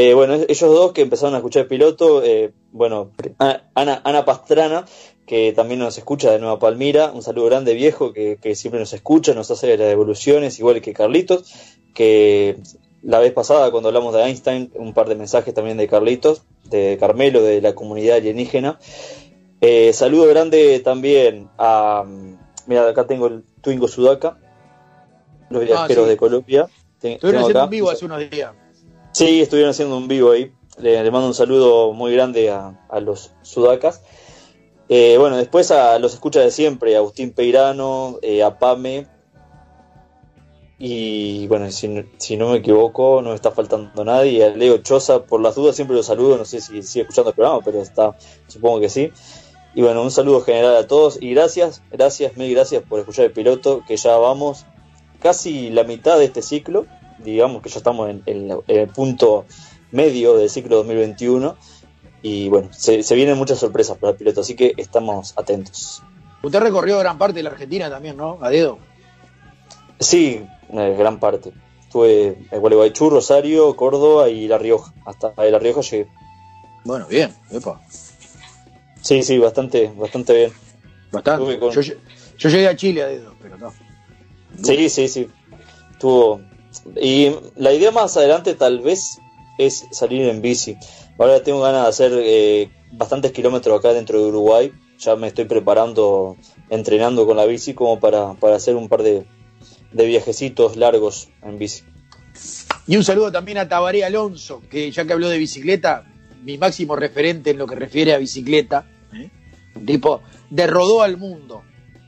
[0.00, 3.10] Eh, bueno, ellos dos que empezaron a escuchar el piloto, eh, bueno,
[3.74, 4.84] Ana, Ana Pastrana,
[5.26, 8.92] que también nos escucha de Nueva Palmira, un saludo grande viejo, que, que siempre nos
[8.92, 11.52] escucha, nos hace las devoluciones, igual que Carlitos,
[11.96, 12.58] que
[13.02, 16.96] la vez pasada cuando hablamos de Einstein, un par de mensajes también de Carlitos, de
[17.00, 18.78] Carmelo, de la comunidad alienígena.
[19.60, 22.04] Eh, saludo grande también a,
[22.68, 24.38] mira, acá tengo el Twingo Sudaka,
[25.50, 26.68] los viajeros de Colombia.
[27.02, 28.52] Estuvieron haciendo un vivo hace unos días.
[29.12, 30.52] Sí, estuvieron haciendo un vivo ahí.
[30.78, 34.02] Le, mando un saludo muy grande a, los sudacas.
[34.88, 39.06] Eh, bueno, después a los escucha de siempre, a Agustín Peirano, eh, a Pame.
[40.78, 41.88] Y bueno, si,
[42.36, 44.44] no me equivoco, no está faltando nadie.
[44.44, 46.36] A Leo Choza, por las dudas siempre los saludo.
[46.36, 48.16] No sé si sigue escuchando el programa, pero está,
[48.46, 49.10] supongo que sí.
[49.74, 51.20] Y bueno, un saludo general a todos.
[51.20, 54.64] Y gracias, gracias, mil gracias por escuchar el piloto, que ya vamos
[55.20, 56.86] casi la mitad de este ciclo
[57.18, 59.46] digamos que ya estamos en, el punto
[59.90, 61.56] medio del ciclo 2021
[62.22, 66.02] y bueno, se, vienen muchas sorpresas para el piloto, así que estamos atentos.
[66.42, 68.38] Usted recorrió gran parte de la Argentina también, ¿no?
[68.40, 68.78] A dedo.
[70.00, 71.52] Sí, eh, gran parte.
[71.82, 74.92] Estuve en Gualeguaychú, Rosario, Córdoba y La Rioja.
[75.06, 76.08] Hasta La Rioja llegué.
[76.84, 77.80] Bueno, bien, epa.
[79.00, 80.52] Sí, sí, bastante, bastante bien.
[81.10, 81.58] Bastante.
[81.58, 83.72] Yo, yo, llegué a Chile a dedo, pero no.
[84.62, 85.28] Sí, sí, sí.
[85.92, 86.40] Estuvo,
[87.00, 89.18] y la idea más adelante tal vez
[89.58, 90.76] es salir en bici.
[91.18, 94.72] Ahora tengo ganas de hacer eh, bastantes kilómetros acá dentro de Uruguay.
[94.98, 96.36] Ya me estoy preparando,
[96.70, 99.26] entrenando con la bici como para, hacer un par de,
[99.92, 101.82] viajecitos largos en bici.
[102.86, 106.04] Y un saludo también a Tabaré Alonso, que ya que habló de bicicleta,
[106.42, 109.28] mi máximo referente en lo que refiere a bicicleta, ¿eh?
[109.84, 111.62] tipo, derrodó al mundo.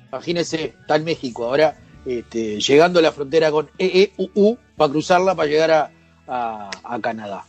[0.09, 1.77] Imagínese, está en México, ahora
[2.07, 5.93] este, llegando a la frontera con EEUU para cruzarla para llegar
[6.27, 6.71] a,
[7.03, 7.45] Canadá.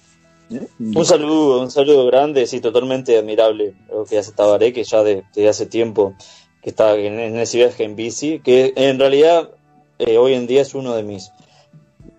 [0.49, 0.68] ¿Eh?
[0.80, 5.48] Un saludo, un saludo grande, sí, totalmente admirable lo que hace Tabaré, que ya desde
[5.48, 6.15] hace tiempo
[6.61, 9.52] que está en, ese viaje en bici, que en realidad
[9.99, 11.32] eh, hoy en día es uno de mis,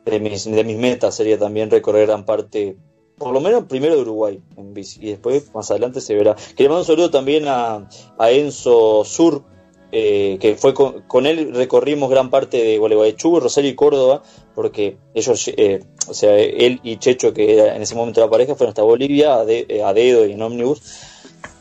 [0.04, 2.76] de mis, de mis metas, sería también recorrer gran parte,
[3.18, 6.34] por lo menos primero de Uruguay en bici, y después más adelante se verá.
[6.56, 7.86] Quería mandar un saludo también a
[8.30, 9.44] Enzo Sur,
[9.94, 14.22] eh, que fue con, él recorrimos gran parte de Gualeguaychú, Rosario y Córdoba,
[14.54, 18.54] porque ellos, eh, o sea, él y Checho, que era en ese momento la pareja,
[18.54, 20.80] fueron hasta Bolivia, a, eh, dedo y en ómnibus.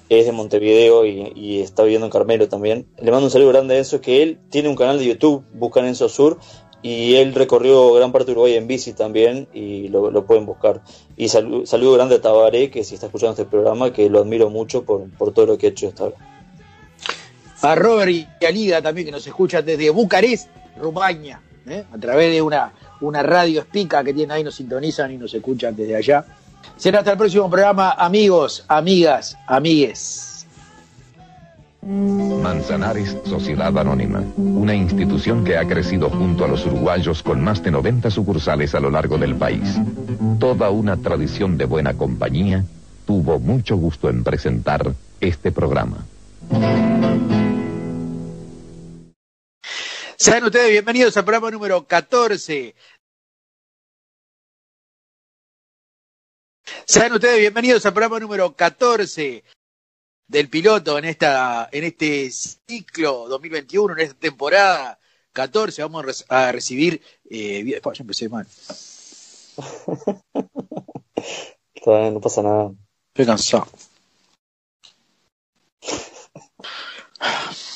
[0.07, 2.87] Es de Montevideo y, está viviendo en Carmelo también.
[3.01, 5.85] Le mando un saludo grande a Enzo, que él tiene un canal de YouTube, buscan
[5.85, 6.37] Enzo Sur,
[6.81, 10.81] y él recorrió gran parte de Uruguay en bici también y lo, pueden buscar.
[11.17, 14.83] Y saludo grande a Tabaré, que si está escuchando este programa, que lo admiro mucho
[14.85, 16.30] por, por todo lo que ha hecho hasta ahora
[17.61, 21.83] a Robert y a Lida también que nos escuchan desde Bucarest, Rumania, ¿eh?
[21.91, 22.71] a través de una,
[23.01, 26.25] una radio espica que tienen ahí, nos sintonizan y nos escuchan desde allá.
[26.77, 30.45] Será hasta el próximo programa, amigos, amigas, amigues.
[31.83, 37.71] Manzanares Sociedad Anónima, una institución que ha crecido junto a los uruguayos con más de
[37.71, 39.79] 90 sucursales a lo largo del país.
[40.39, 42.63] Toda una tradición de buena compañía
[43.07, 46.05] tuvo mucho gusto en presentar este programa.
[50.21, 52.75] Sean ustedes bienvenidos al programa número 14.
[56.85, 59.43] Sean ustedes bienvenidos al programa número 14
[60.27, 64.99] del piloto en esta en este ciclo 2021, en esta temporada
[65.33, 65.81] 14.
[65.81, 67.01] Vamos a, recibir.
[67.27, 68.45] Eh, ya empecé mal.
[71.87, 72.71] no pasa nada.
[73.07, 73.67] Estoy cansado.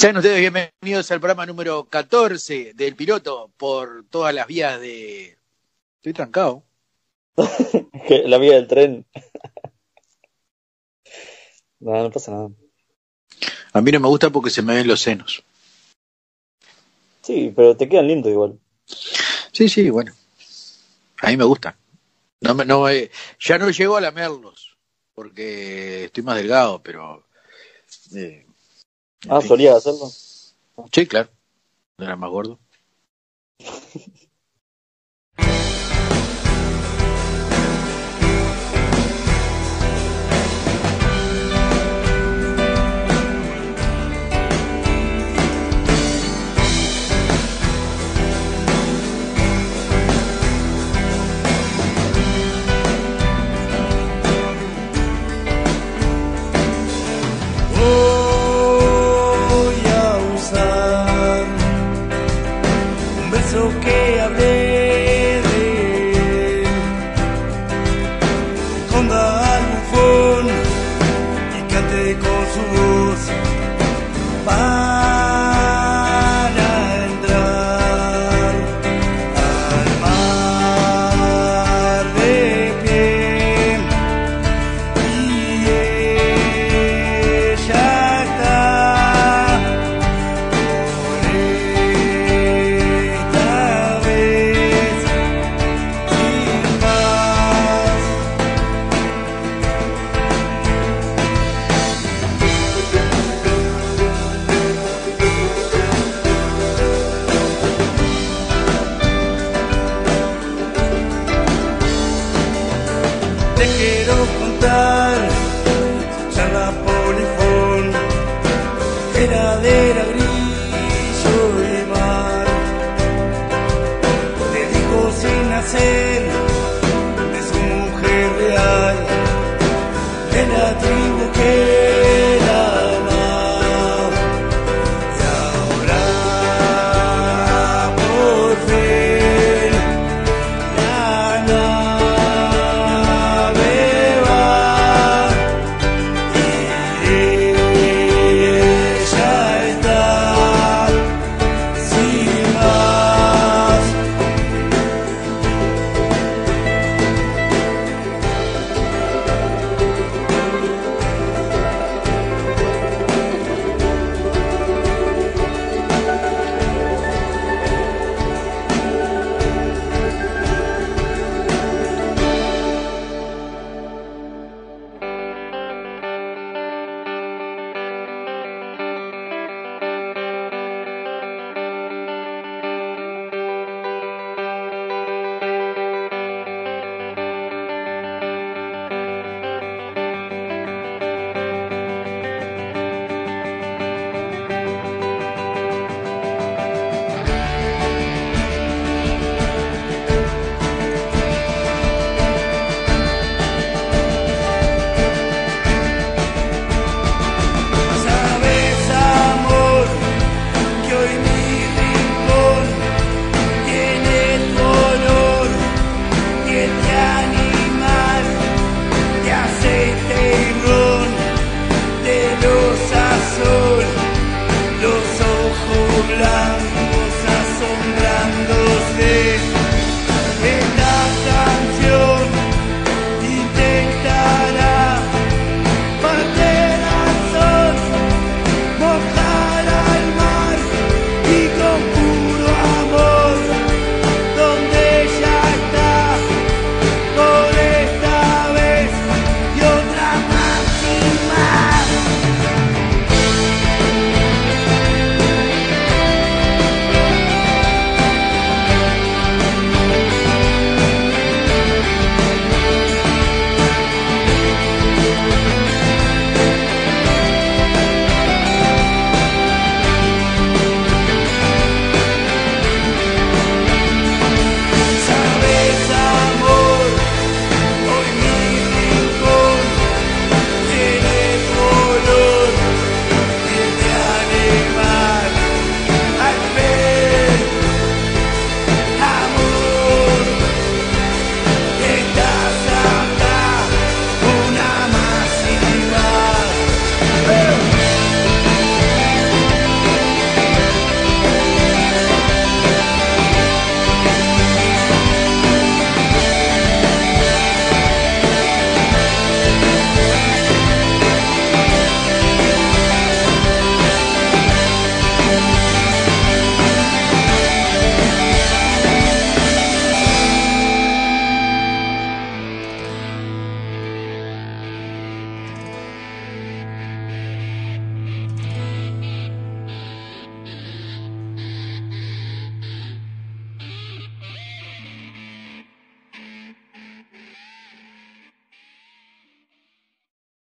[0.00, 5.36] Sean ustedes bienvenidos al programa número 14 del piloto por todas las vías de...
[5.96, 6.62] Estoy trancado.
[8.24, 9.04] la vía del tren.
[11.80, 12.48] no, no pasa nada.
[13.74, 15.44] A mí no me gusta porque se me ven los senos.
[17.20, 18.58] Sí, pero te quedan lindos igual.
[19.52, 20.14] Sí, sí, bueno.
[21.20, 21.76] A mí me gustan.
[22.40, 24.78] No, no, ya no llego a lamerlos
[25.12, 27.26] porque estoy más delgado, pero
[28.16, 28.46] eh,
[29.28, 30.10] Ah, solía hacerlo.
[30.92, 31.28] Sí, claro.
[31.98, 32.58] Era más gordo.